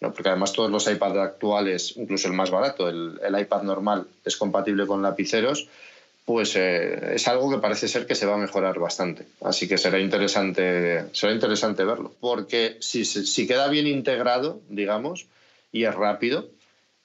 [0.00, 0.12] ¿no?
[0.12, 4.86] porque además todos los iPads actuales, incluso el más barato, el, iPad normal, es compatible
[4.86, 5.68] con lapiceros,
[6.24, 9.26] pues eh, es algo que parece ser que se va a mejorar bastante.
[9.42, 12.12] Así que será interesante, será interesante verlo.
[12.18, 15.26] Porque si, si queda bien integrado, digamos,
[15.70, 16.48] y es rápido,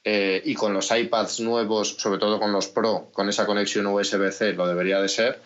[0.04, 4.54] eh, y con los iPads nuevos, sobre todo con los Pro, con esa conexión USB-C,
[4.54, 5.40] lo debería de ser,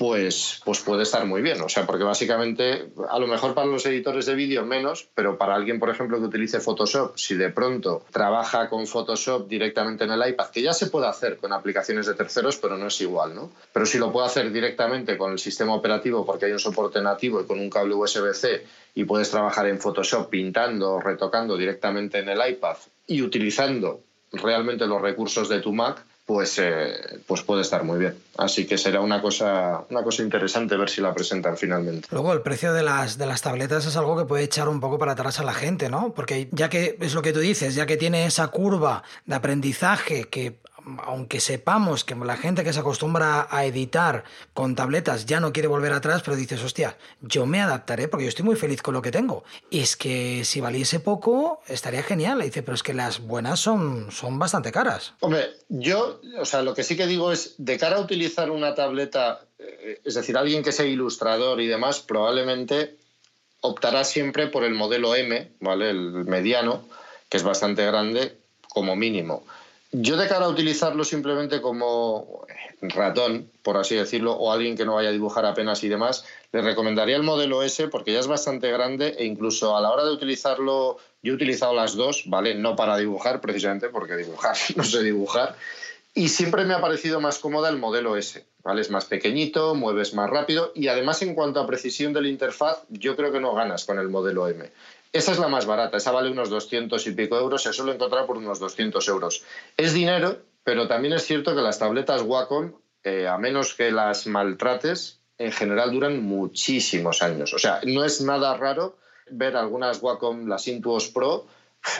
[0.00, 1.60] pues, pues puede estar muy bien.
[1.60, 5.54] O sea, porque básicamente, a lo mejor para los editores de vídeo menos, pero para
[5.54, 10.26] alguien, por ejemplo, que utilice Photoshop, si de pronto trabaja con Photoshop directamente en el
[10.26, 13.50] iPad, que ya se puede hacer con aplicaciones de terceros, pero no es igual, ¿no?
[13.74, 17.42] Pero si lo puede hacer directamente con el sistema operativo porque hay un soporte nativo
[17.42, 22.40] y con un cable USB-C y puedes trabajar en Photoshop pintando, retocando directamente en el
[22.52, 22.78] iPad
[23.10, 26.94] y utilizando realmente los recursos de tu Mac, pues, eh,
[27.26, 28.14] pues puede estar muy bien.
[28.38, 32.06] Así que será una cosa, una cosa interesante ver si la presentan finalmente.
[32.12, 34.96] Luego, el precio de las, de las tabletas es algo que puede echar un poco
[34.96, 36.14] para atrás a la gente, ¿no?
[36.14, 40.26] Porque ya que es lo que tú dices, ya que tiene esa curva de aprendizaje
[40.26, 40.60] que
[41.04, 44.24] aunque sepamos que la gente que se acostumbra a editar
[44.54, 48.28] con tabletas ya no quiere volver atrás, pero dices, hostia, yo me adaptaré porque yo
[48.28, 49.44] estoy muy feliz con lo que tengo.
[49.70, 52.40] Y es que si valiese poco, estaría genial.
[52.40, 55.14] Dice, pero es que las buenas son, son bastante caras.
[55.20, 58.74] Hombre, yo, o sea, lo que sí que digo es, de cara a utilizar una
[58.74, 62.96] tableta, eh, es decir, alguien que sea ilustrador y demás, probablemente
[63.60, 65.90] optará siempre por el modelo M, ¿vale?
[65.90, 66.84] El mediano,
[67.28, 68.38] que es bastante grande,
[68.68, 69.44] como mínimo.
[69.92, 72.46] Yo de cara a utilizarlo simplemente como
[72.80, 76.62] ratón, por así decirlo, o alguien que no vaya a dibujar apenas y demás, le
[76.62, 80.12] recomendaría el modelo S porque ya es bastante grande e incluso a la hora de
[80.12, 82.54] utilizarlo, yo he utilizado las dos, ¿vale?
[82.54, 85.56] No para dibujar precisamente, porque dibujar no sé dibujar,
[86.14, 88.80] y siempre me ha parecido más cómoda el modelo S, ¿vale?
[88.80, 92.82] Es más pequeñito, mueves más rápido y además en cuanto a precisión de la interfaz,
[92.90, 94.70] yo creo que no ganas con el modelo M.
[95.12, 98.26] Esa es la más barata, esa vale unos 200 y pico euros, se suele encontrar
[98.26, 99.42] por unos 200 euros.
[99.76, 104.28] Es dinero, pero también es cierto que las tabletas Wacom, eh, a menos que las
[104.28, 107.52] maltrates, en general duran muchísimos años.
[107.54, 108.98] O sea, no es nada raro
[109.30, 111.46] ver algunas Wacom, las Intuos Pro,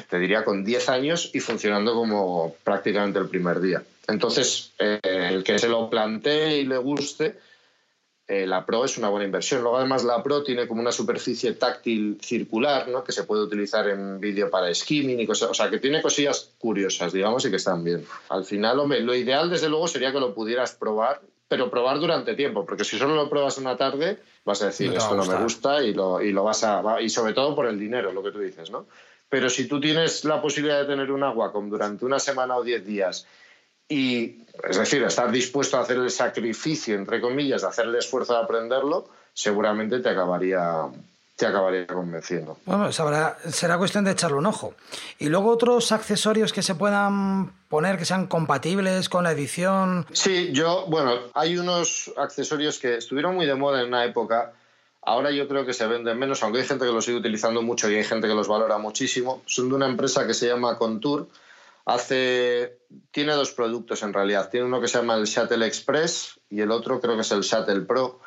[0.09, 3.83] te diría con 10 años y funcionando como prácticamente el primer día.
[4.07, 7.39] Entonces, eh, el que se lo plantee y le guste,
[8.31, 9.63] eh, la Pro es una buena inversión.
[9.63, 13.03] Luego, además, la Pro tiene como una superficie táctil circular, ¿no?
[13.03, 15.51] que se puede utilizar en vídeo para skimming y cosas.
[15.51, 18.07] O sea, que tiene cosillas curiosas, digamos, y que están bien.
[18.29, 22.37] Al final, hombre, lo ideal, desde luego, sería que lo pudieras probar, pero probar durante
[22.37, 25.83] tiempo, porque si solo lo pruebas una tarde, vas a decir, esto no me gusta
[25.83, 27.01] y lo, y lo vas a.
[27.01, 28.87] Y sobre todo por el dinero, lo que tú dices, ¿no?
[29.29, 32.87] Pero si tú tienes la posibilidad de tener un Wacom durante una semana o diez
[32.87, 33.27] días
[33.91, 38.35] y, es decir, estar dispuesto a hacer el sacrificio, entre comillas, de hacer el esfuerzo
[38.35, 40.87] de aprenderlo, seguramente te acabaría,
[41.35, 42.57] te acabaría convenciendo.
[42.67, 44.75] Bueno, será cuestión de echarle un ojo.
[45.19, 50.07] Y luego otros accesorios que se puedan poner que sean compatibles con la edición.
[50.13, 54.53] Sí, yo, bueno, hay unos accesorios que estuvieron muy de moda en una época.
[55.03, 57.91] Ahora yo creo que se venden menos, aunque hay gente que los sigue utilizando mucho
[57.91, 59.43] y hay gente que los valora muchísimo.
[59.47, 61.27] Son de una empresa que se llama Contour
[61.85, 62.79] hace
[63.11, 64.51] tiene dos productos en realidad.
[64.51, 67.43] Tiene uno que se llama el Shuttle Express y el otro creo que es el
[67.43, 68.21] Shuttle Pro.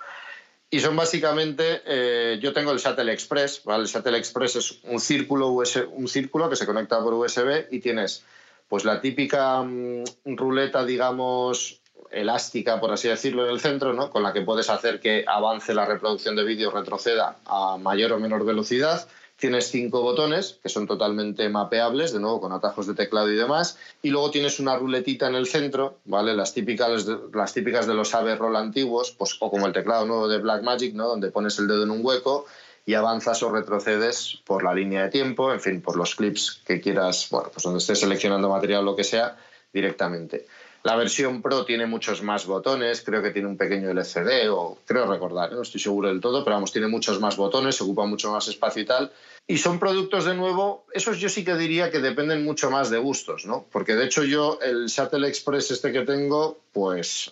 [0.69, 3.83] Y son básicamente, eh, yo tengo el Shuttle Express, ¿vale?
[3.83, 8.23] El Shuttle Express es un círculo, un círculo que se conecta por USB y tienes
[8.67, 11.79] pues la típica mm, ruleta, digamos,
[12.09, 14.09] elástica, por así decirlo, en el centro, ¿no?
[14.09, 18.19] con la que puedes hacer que avance la reproducción de vídeo, retroceda a mayor o
[18.19, 23.31] menor velocidad Tienes cinco botones que son totalmente mapeables, de nuevo con atajos de teclado
[23.31, 23.77] y demás.
[24.01, 26.33] Y luego tienes una ruletita en el centro, ¿vale?
[26.33, 30.27] Las típicas, las típicas de los AV roll antiguos, pues, o como el teclado nuevo
[30.27, 31.07] de Blackmagic, ¿no?
[31.07, 32.45] Donde pones el dedo en un hueco
[32.85, 36.81] y avanzas o retrocedes por la línea de tiempo, en fin, por los clips que
[36.81, 39.37] quieras, bueno, pues donde estés seleccionando material o lo que sea,
[39.71, 40.45] directamente.
[40.83, 45.09] La versión Pro tiene muchos más botones, creo que tiene un pequeño LCD, o creo
[45.09, 48.49] recordar, no estoy seguro del todo, pero vamos, tiene muchos más botones, ocupa mucho más
[48.49, 49.11] espacio y tal.
[49.47, 52.99] Y son productos, de nuevo, esos yo sí que diría que dependen mucho más de
[52.99, 53.65] gustos, ¿no?
[53.71, 57.31] Porque de hecho yo el Shuttle Express este que tengo, pues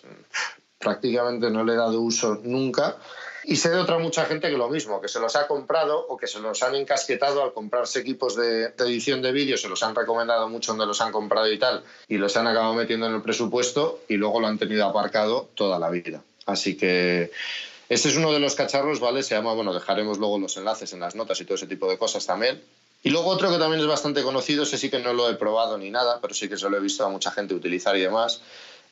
[0.78, 2.96] prácticamente no le he dado uso nunca
[3.44, 6.16] y sé de otra mucha gente que lo mismo, que se los ha comprado o
[6.16, 9.94] que se los han encasquetado al comprarse equipos de, edición de vídeo, se los han
[9.94, 13.22] recomendado mucho donde los han comprado y tal, y los han acabado metiendo en el
[13.22, 16.22] presupuesto y luego lo han tenido aparcado toda la vida.
[16.46, 17.30] Así que
[17.88, 19.22] este es uno de los cacharros, ¿vale?
[19.22, 21.98] Se llama, bueno, dejaremos luego los enlaces en las notas y todo ese tipo de
[21.98, 22.62] cosas también.
[23.04, 25.76] Y luego otro que también es bastante conocido, ese sí que no lo he probado
[25.76, 28.40] ni nada, pero sí que se lo he visto a mucha gente utilizar y demás,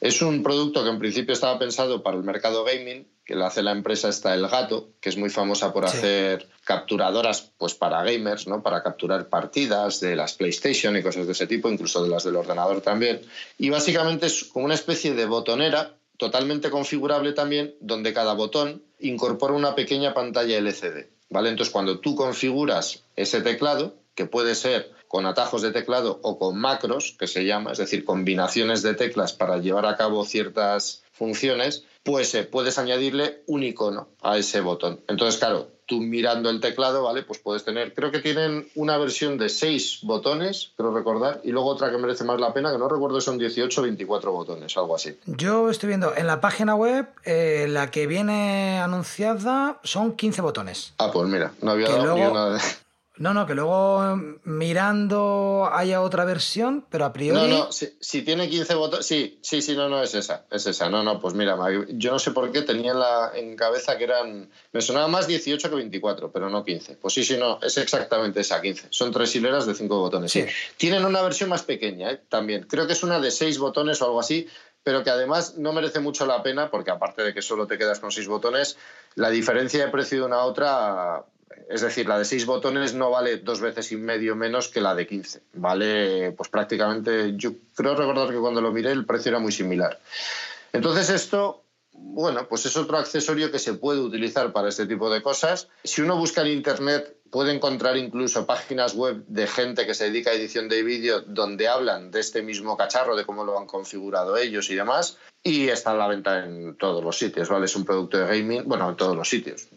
[0.00, 3.62] es un producto que en principio estaba pensado para el mercado gaming, que lo hace
[3.62, 8.48] la empresa está El Gato, que es muy famosa por hacer capturadoras pues para gamers,
[8.48, 8.62] ¿no?
[8.62, 12.36] Para capturar partidas de las PlayStation y cosas de ese tipo, incluso de las del
[12.36, 13.20] ordenador también.
[13.58, 19.54] Y básicamente es como una especie de botonera totalmente configurable también, donde cada botón incorpora
[19.54, 21.08] una pequeña pantalla LCD.
[21.28, 21.50] ¿Vale?
[21.50, 26.56] Entonces, cuando tú configuras ese teclado, que puede ser con atajos de teclado o con
[26.56, 31.84] macros, que se llama, es decir, combinaciones de teclas para llevar a cabo ciertas funciones,
[32.04, 35.00] pues eh, puedes añadirle un icono a ese botón.
[35.08, 37.24] Entonces, claro, tú mirando el teclado, ¿vale?
[37.24, 41.70] Pues puedes tener, creo que tienen una versión de seis botones, creo recordar, y luego
[41.70, 44.94] otra que merece más la pena, que no recuerdo, son 18 o 24 botones, algo
[44.94, 45.18] así.
[45.26, 50.94] Yo estoy viendo en la página web, eh, la que viene anunciada son 15 botones.
[50.98, 52.60] Ah, pues mira, no había dado ni una de...
[53.20, 57.38] No, no, que luego mirando haya otra versión, pero a priori.
[57.38, 59.04] No, no, si, tiene 15 botones.
[59.04, 60.46] Sí, sí, sí, no, no, es esa.
[60.50, 60.88] Es esa.
[60.88, 61.54] No, no, pues mira,
[61.90, 64.50] yo no sé por qué tenía en, la, en cabeza que eran.
[64.72, 66.96] Me sonaba más 18 que 24, pero no 15.
[66.96, 68.86] Pues sí, sí, no, es exactamente esa, 15.
[68.88, 70.32] Son tres hileras de 5 botones.
[70.32, 70.46] Sí.
[70.78, 72.22] Tienen una versión más pequeña, ¿eh?
[72.26, 72.62] también.
[72.70, 74.48] Creo que es una de 6 botones o algo así,
[74.82, 78.00] pero que además no merece mucho la pena porque aparte de que solo te quedas
[78.00, 78.78] con 6 botones,
[79.14, 81.26] la diferencia de precio de una a otra
[81.68, 84.94] es decir, la de seis botones no vale dos veces y medio menos que la
[84.94, 85.40] de 15.
[85.54, 90.00] Vale, pues prácticamente, yo creo recordar que cuando lo miré el precio era muy similar.
[90.72, 95.22] Entonces esto, bueno, pues es otro accesorio que se puede utilizar para este tipo de
[95.22, 95.68] cosas.
[95.84, 100.30] Si uno busca en Internet puede encontrar incluso páginas web de gente que se dedica
[100.30, 104.36] a edición de vídeo donde hablan de este mismo cacharro, de cómo lo han configurado
[104.36, 105.16] ellos y demás.
[105.42, 107.64] Y está a la venta en todos los sitios, ¿vale?
[107.64, 109.68] Es un producto de gaming, bueno, en todos los sitios.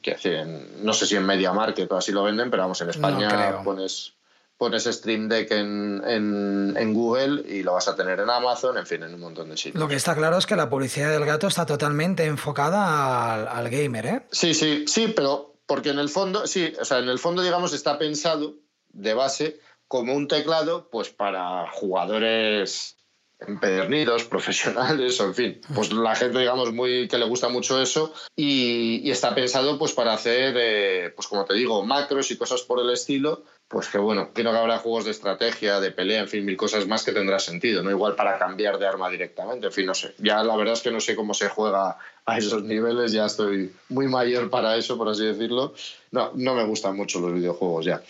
[0.81, 4.13] no sé si en Media Market o así lo venden, pero vamos, en España pones
[4.57, 9.03] pones Stream Deck en, en, Google y lo vas a tener en Amazon, en fin,
[9.03, 9.81] en un montón de sitios.
[9.81, 13.69] Lo que está claro es que la publicidad del gato está totalmente enfocada al, al
[13.69, 14.21] gamer, ¿eh?
[14.31, 17.73] Sí, sí, sí, pero porque en el fondo, sí, o sea, en el fondo, digamos,
[17.73, 18.57] está pensado
[18.89, 22.95] de base como un teclado, pues para jugadores
[23.39, 28.13] empedernidos, profesionales, o en fin, pues la gente, digamos, muy que le gusta mucho eso
[28.35, 32.79] y, está pensado, pues para hacer, eh, pues como te digo, macros y cosas por
[32.79, 33.43] el estilo,
[33.73, 36.85] pues que bueno, creo que habrá juegos de estrategia, de pelea, en fin, mil cosas
[36.85, 40.13] más que tendrá sentido, no igual para cambiar de arma directamente, en fin, no sé.
[40.19, 43.73] Ya la verdad es que no sé cómo se juega a esos niveles, ya estoy
[43.89, 45.73] muy mayor para eso, por así decirlo.
[46.11, 48.03] No, no me gustan mucho los videojuegos ya.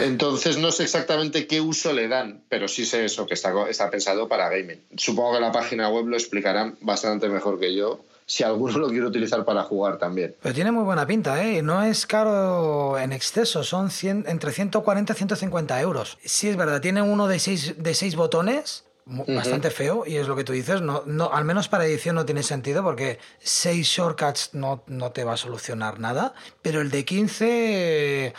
[0.00, 3.88] Entonces no sé exactamente qué uso le dan, pero sí sé eso, que está, está
[3.88, 4.82] pensado para gaming.
[4.96, 9.06] Supongo que la página web lo explicarán bastante mejor que yo si alguno lo quiere
[9.06, 10.36] utilizar para jugar también.
[10.42, 11.62] Pero tiene muy buena pinta, ¿eh?
[11.62, 16.18] No es caro en exceso, son entre 140 y 150 euros.
[16.24, 20.34] Sí, es verdad, tiene uno de seis, de seis botones, bastante feo, y es lo
[20.34, 24.50] que tú dices, no, no, al menos para edición no tiene sentido porque seis shortcuts
[24.52, 28.34] no, no te va a solucionar nada, pero el de 15...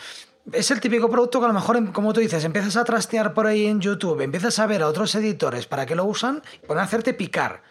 [0.50, 3.46] Es el típico producto que a lo mejor, como tú dices, empiezas a trastear por
[3.46, 7.12] ahí en YouTube, empiezas a ver a otros editores para qué lo usan, pueden hacerte
[7.12, 7.62] picar.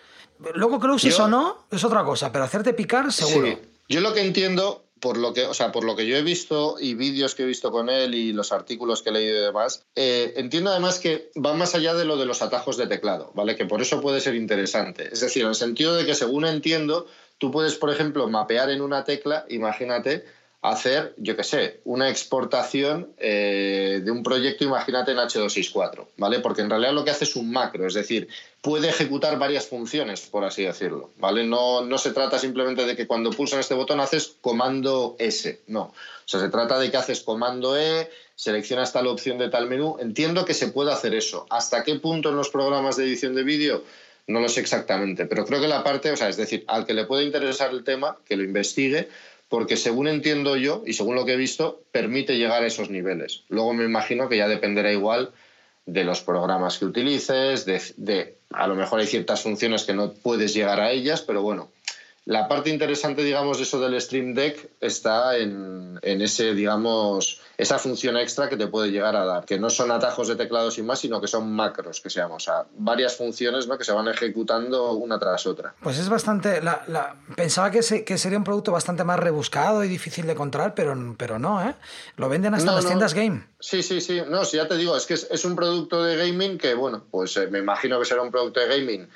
[0.53, 3.47] Luego que lo uses o no es otra cosa, pero hacerte picar seguro.
[3.47, 3.57] Sí.
[3.89, 6.75] Yo lo que entiendo, por lo que, o sea, por lo que yo he visto
[6.79, 9.85] y vídeos que he visto con él y los artículos que he leído y demás,
[9.95, 13.55] eh, entiendo además que va más allá de lo de los atajos de teclado, ¿vale?
[13.55, 15.09] Que por eso puede ser interesante.
[15.11, 17.07] Es decir, en el sentido de que según entiendo,
[17.37, 20.25] tú puedes, por ejemplo, mapear en una tecla, imagínate,
[20.71, 26.39] hacer, yo qué sé, una exportación eh, de un proyecto, imagínate en H264, ¿vale?
[26.39, 28.27] Porque en realidad lo que hace es un macro, es decir,
[28.61, 31.45] puede ejecutar varias funciones, por así decirlo, ¿vale?
[31.45, 35.81] No, no se trata simplemente de que cuando pulsan este botón haces comando S, no.
[35.81, 35.93] O
[36.25, 39.97] sea, se trata de que haces comando E, seleccionas tal opción de tal menú.
[39.99, 41.45] Entiendo que se puede hacer eso.
[41.49, 43.83] ¿Hasta qué punto en los programas de edición de vídeo?
[44.27, 46.93] No lo sé exactamente, pero creo que la parte, o sea, es decir, al que
[46.93, 49.07] le puede interesar el tema, que lo investigue,
[49.49, 53.43] porque según entiendo yo y según lo que he visto, permite llegar a esos niveles.
[53.49, 55.31] Luego me imagino que ya dependerá igual
[55.85, 60.13] de los programas que utilices, de, de a lo mejor hay ciertas funciones que no
[60.13, 61.71] puedes llegar a ellas, pero bueno,
[62.27, 68.17] la parte interesante, digamos, de eso del Stream Deck está en, ese, digamos, esa función
[68.17, 70.99] extra que te puede llegar a dar, que no son atajos de teclado sin más,
[70.99, 73.77] sino que son macros, que se llaman, o sea, varias funciones ¿no?
[73.77, 75.73] que se van ejecutando una tras otra.
[75.81, 80.25] Pues es bastante, la, pensaba que, que, sería un producto bastante más rebuscado y difícil
[80.25, 81.75] de encontrar, pero, pero no, ¿eh?
[82.17, 83.47] Lo venden hasta las tiendas game.
[83.61, 86.57] Sí, sí, sí, no, sí, ya te digo, es que es, un producto de gaming
[86.57, 89.07] que, bueno, pues eh, me imagino que será un producto de gaming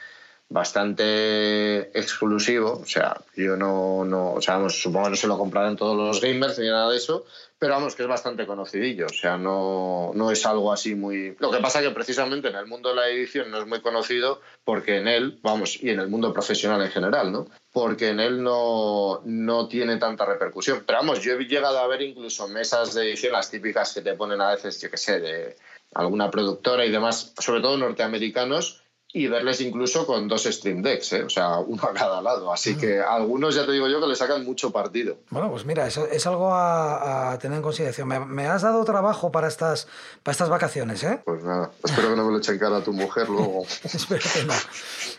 [0.52, 2.82] bastante exclusivo.
[2.82, 6.22] O sea, yo no, no o sea, supongo que no se lo comprarán todos los
[6.22, 7.26] gamers ni nada de eso,
[7.58, 9.06] pero vamos, que es bastante conocidillo.
[9.06, 11.38] O sea, no, no es algo así muy.
[11.40, 14.42] Lo que pasa que precisamente en el mundo de la edición no es muy conocido
[14.66, 17.48] porque en él, vamos, y en el mundo profesional en general, ¿no?
[17.72, 20.84] Porque en él no, no tiene tanta repercusión.
[20.86, 24.16] Pero vamos, yo he llegado a ver incluso mesas de edición, las típicas que te
[24.16, 25.56] ponen a veces, yo qué sé, de
[25.94, 28.81] alguna productora y demás, sobre todo norteamericanos,
[29.14, 31.24] y verles incluso con dos Stream Decks, ¿eh?
[31.24, 32.52] o sea, uno a cada lado.
[32.52, 35.18] Así que algunos ya te digo yo que le sacan mucho partido.
[35.30, 38.08] Bueno, pues mira, eso es algo a, tener en consideración.
[38.08, 39.88] Me, has dado trabajo para estas,
[40.24, 41.22] para estas vacaciones, ¿eh?
[41.26, 43.66] Pues nada, espero que no me lo echen cara a tu mujer luego.
[43.84, 44.54] espero que no.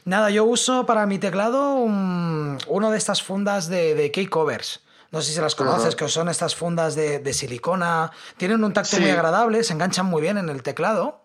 [0.05, 4.81] Nada, yo uso para mi teclado uno de estas fundas de, de key covers.
[5.13, 8.11] No sé si las conoces, que son estas fundas de, silicona.
[8.39, 11.23] Tienen un tacto muy agradable, se enganchan muy bien en el teclado.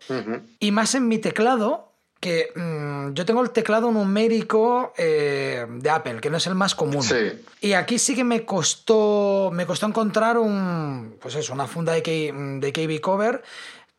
[0.60, 1.87] Y más en mi teclado,
[2.20, 6.74] que mm, yo tengo el teclado numérico eh, de Apple, que no es el más
[6.76, 7.04] común.
[7.04, 7.44] Sí.
[7.62, 12.02] Y aquí sí que me costó, me costó encontrar un, pues eso, una funda de,
[12.04, 13.44] K- de KB Cover.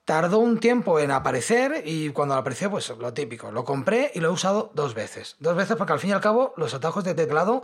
[0.05, 4.29] Tardó un tiempo en aparecer y cuando apareció, pues lo típico, lo compré y lo
[4.29, 5.37] he usado dos veces.
[5.39, 7.63] Dos veces porque al fin y al cabo los atajos de teclado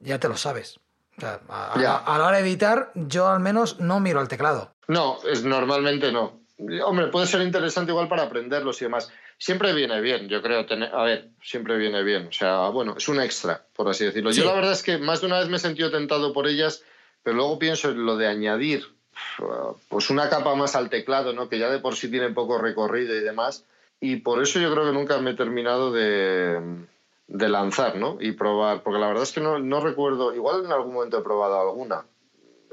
[0.00, 0.80] ya te lo sabes.
[1.16, 1.96] O sea, a, a- Ya.
[1.96, 4.72] a la hora de editar, yo al menos no miro al teclado.
[4.88, 6.40] No, es, normalmente no.
[6.84, 9.10] Hombre, puede ser interesante igual para aprenderlos y demás.
[9.38, 10.66] Siempre viene bien, yo creo.
[10.66, 12.28] Tener, a ver, siempre viene bien.
[12.28, 14.32] O sea, bueno, es un extra, por así decirlo.
[14.32, 14.40] Sí.
[14.40, 16.82] Yo la verdad es que más de una vez me he sentido tentado por ellas,
[17.22, 18.94] pero luego pienso en lo de añadir
[19.88, 21.48] pues una capa más al teclado, ¿no?
[21.48, 23.64] Que ya de por sí tiene poco recorrido y demás.
[24.00, 26.60] Y por eso yo creo que nunca me he terminado de,
[27.26, 28.18] de lanzar, ¿no?
[28.20, 31.22] Y probar, porque la verdad es que no, no recuerdo, igual en algún momento he
[31.22, 32.04] probado alguna,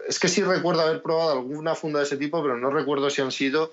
[0.07, 3.21] es que sí recuerdo haber probado alguna funda de ese tipo, pero no recuerdo si
[3.21, 3.71] han sido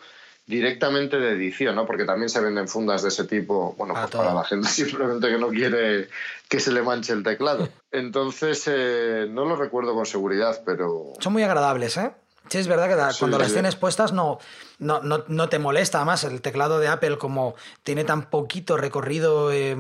[0.49, 1.87] directamente de edición, ¿no?
[1.87, 5.29] Porque también se venden fundas de ese tipo, bueno, Para pues para la gente simplemente
[5.29, 6.09] que no quiere
[6.49, 7.69] que se le manche el teclado.
[7.93, 11.13] Entonces, eh, no lo recuerdo con seguridad, pero...
[11.21, 12.11] Son muy agradables, ¿eh?
[12.49, 13.53] Sí, es verdad que da- Sí, cuando las sí.
[13.55, 14.39] tienes puestas no,
[14.79, 15.99] no, no, no te molesta.
[15.99, 19.77] Además, el teclado de Apple, como tiene tan poquito recorrido, eh,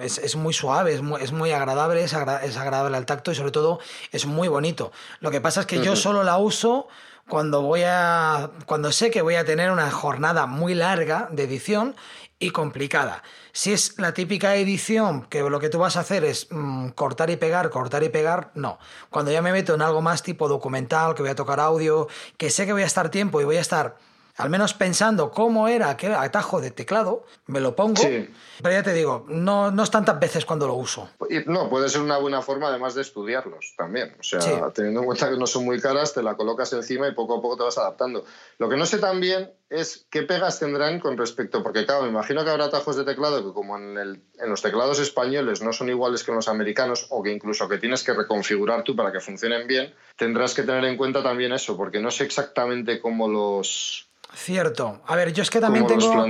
[0.00, 3.30] es, es muy suave, es muy, es muy agradable, es, agra- es agradable al tacto
[3.30, 3.78] y sobre todo
[4.10, 4.90] es muy bonito.
[5.20, 6.88] Lo que pasa es que yo solo la uso
[7.28, 8.50] cuando voy a.
[8.66, 11.94] cuando sé que voy a tener una jornada muy larga de edición
[12.38, 13.22] y complicada.
[13.52, 17.30] Si es la típica edición que lo que tú vas a hacer es mm, cortar
[17.30, 18.78] y pegar, cortar y pegar, no.
[19.10, 22.50] Cuando ya me meto en algo más tipo documental, que voy a tocar audio, que
[22.50, 23.96] sé que voy a estar tiempo y voy a estar
[24.38, 28.00] al menos pensando cómo era aquel atajo de teclado, me lo pongo.
[28.02, 28.30] Sí.
[28.62, 31.08] Pero ya te digo, no, no es tantas veces cuando lo uso.
[31.46, 34.16] No, puede ser una buena forma además de estudiarlos también.
[34.18, 34.50] O sea, Sí.
[34.74, 37.42] teniendo en cuenta que no son muy caras, te la colocas encima y poco a
[37.42, 38.24] poco te vas adaptando.
[38.58, 42.42] Lo que no sé también es qué pegas tendrán con respecto, porque claro, me imagino
[42.42, 45.88] que habrá atajos de teclado que como en, el- en los teclados españoles no son
[45.90, 49.20] iguales que en los americanos o que incluso que tienes que reconfigurar tú para que
[49.20, 54.07] funcionen bien, tendrás que tener en cuenta también eso, porque no sé exactamente cómo los,
[54.38, 55.00] Cierto.
[55.04, 56.24] A ver, yo es que también tengo,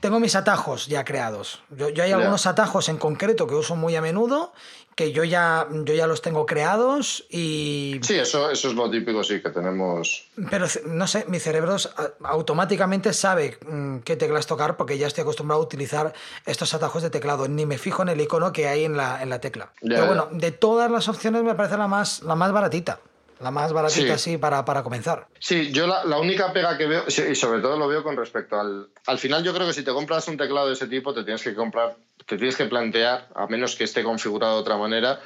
[0.00, 1.62] tengo mis atajos ya creados.
[1.68, 4.54] Yo, yo hay algunos atajos en concreto que uso muy a menudo,
[4.94, 8.00] que yo ya, yo ya los tengo creados y...
[8.02, 10.26] Sí, eso, eso es lo típico, sí, que tenemos.
[10.50, 11.76] Pero no sé, mi cerebro
[12.24, 16.14] automáticamente sabe mm, qué teclas tocar porque ya estoy acostumbrado a utilizar
[16.46, 17.46] estos atajos de teclado.
[17.46, 19.70] Ni me fijo en el icono que hay en la, en la tecla.
[19.82, 23.00] Pero bueno, de todas las opciones me parece la más, la más baratita.
[23.40, 24.36] La más baratita, Sí.
[24.36, 25.26] para, para comenzar.
[25.38, 28.60] Sí, yo la, la única pega que veo, y sobre todo lo veo con respecto
[28.60, 28.88] al...
[29.06, 31.42] Al final yo creo que si te compras un teclado de ese tipo, te tienes
[31.42, 35.20] que comprar, te tienes que plantear, a menos que esté configurado de otra manera,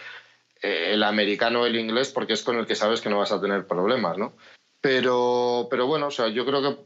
[0.62, 3.32] eh, el americano o el inglés, porque es con el que sabes que no vas
[3.32, 4.34] a tener problemas, ¿no?
[4.80, 6.76] Pero, pero bueno, o sea, yo creo que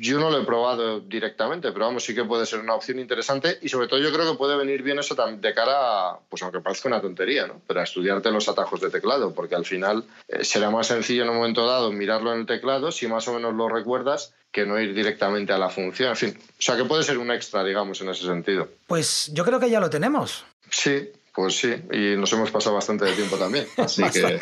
[0.00, 3.58] yo no lo he probado directamente, pero vamos, sí que puede ser una opción interesante
[3.60, 6.60] y sobre todo yo creo que puede venir bien eso de cara a, pues aunque
[6.60, 7.60] parezca una tontería, ¿no?
[7.66, 11.28] Pero a estudiarte los atajos de teclado, porque al final eh, será más sencillo en
[11.28, 14.80] un momento dado mirarlo en el teclado, si más o menos lo recuerdas, que no
[14.80, 16.08] ir directamente a la función.
[16.08, 18.68] En fin, o sea que puede ser un extra, digamos, en ese sentido.
[18.86, 20.46] Pues yo creo que ya lo tenemos.
[20.70, 21.10] Sí,
[21.40, 24.38] pues sí, y nos hemos pasado bastante de tiempo también, así que...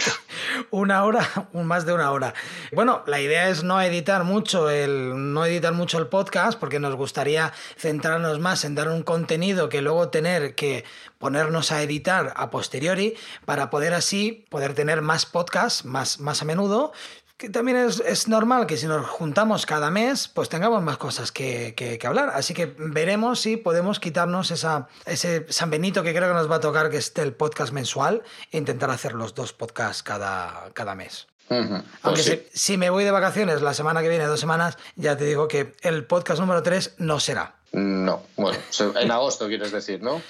[0.73, 2.35] Una hora, más de una hora.
[2.73, 6.97] Bueno, la idea es no editar mucho el, no editar mucho el podcast, porque nos
[6.97, 10.85] gustaría centrarnos más en dar un contenido que luego tener que
[11.19, 16.45] ponernos a editar a posteriori para poder así poder tener más podcasts más, más a
[16.45, 16.93] menudo.
[17.39, 21.31] Que también es, es normal que si nos juntamos cada mes, pues tengamos más cosas
[21.31, 22.31] que, que- que hablar.
[22.35, 26.57] Así que veremos si podemos quitarnos esa, ese San Benito que creo que nos va
[26.57, 30.97] a tocar, que es el podcast mensual, e intentar hacer los dos podcasts cada, cada
[30.97, 31.29] mes.
[31.47, 31.67] Pues
[32.03, 32.43] Aunque sí.
[32.53, 35.47] si, si me voy de vacaciones la semana que viene, dos semanas, ya te digo
[35.49, 37.55] que el podcast número 3 no será.
[37.71, 38.59] No, bueno,
[38.97, 40.21] en agosto quieres decir, ¿no?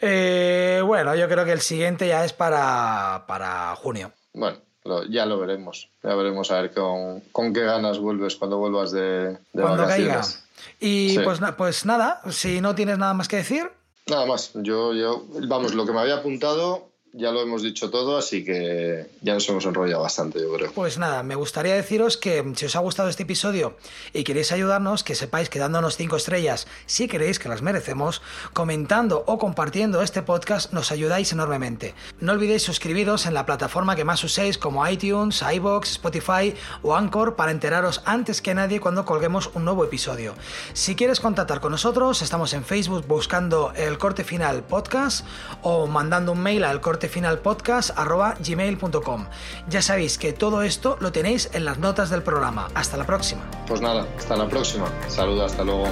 [0.00, 4.12] Eh, bueno, yo creo que el siguiente ya es para, para junio.
[4.32, 4.58] Bueno,
[4.90, 5.88] lo- ya lo veremos.
[6.02, 10.20] Ya veremos a ver con, con qué ganas vuelves cuando vuelvas de, de cuando caiga.
[10.78, 11.20] Y Sí.
[11.24, 13.70] pues, pues nada, si no tienes nada más que decir,
[14.06, 18.16] Nada más, yo, yo, vamos, lo que me había apuntado ya lo hemos dicho todo,
[18.16, 20.72] así que ya nos hemos enrollado bastante, yo creo.
[20.72, 23.76] Pues nada, me gustaría deciros que si os ha gustado este episodio
[24.12, 29.24] y queréis ayudarnos, que sepáis que dándonos 5 estrellas, si queréis que las merecemos, comentando
[29.26, 31.94] o compartiendo este podcast nos ayudáis enormemente.
[32.20, 37.34] No olvidéis suscribiros en la plataforma que más uséis como iTunes, iBox, Spotify o Anchor
[37.34, 40.34] para enteraros antes que nadie cuando colguemos un nuevo episodio.
[40.74, 45.26] Si quieres contactar con nosotros, estamos en Facebook buscando el corte final podcast
[45.62, 49.26] o mandando un mail al corte final podcast gmail.com.
[49.68, 52.68] Ya sabéis que todo esto lo tenéis en las notas del programa.
[52.74, 53.42] Hasta la próxima.
[53.66, 54.86] Pues nada, hasta la próxima.
[55.08, 55.84] Saludos, hasta luego.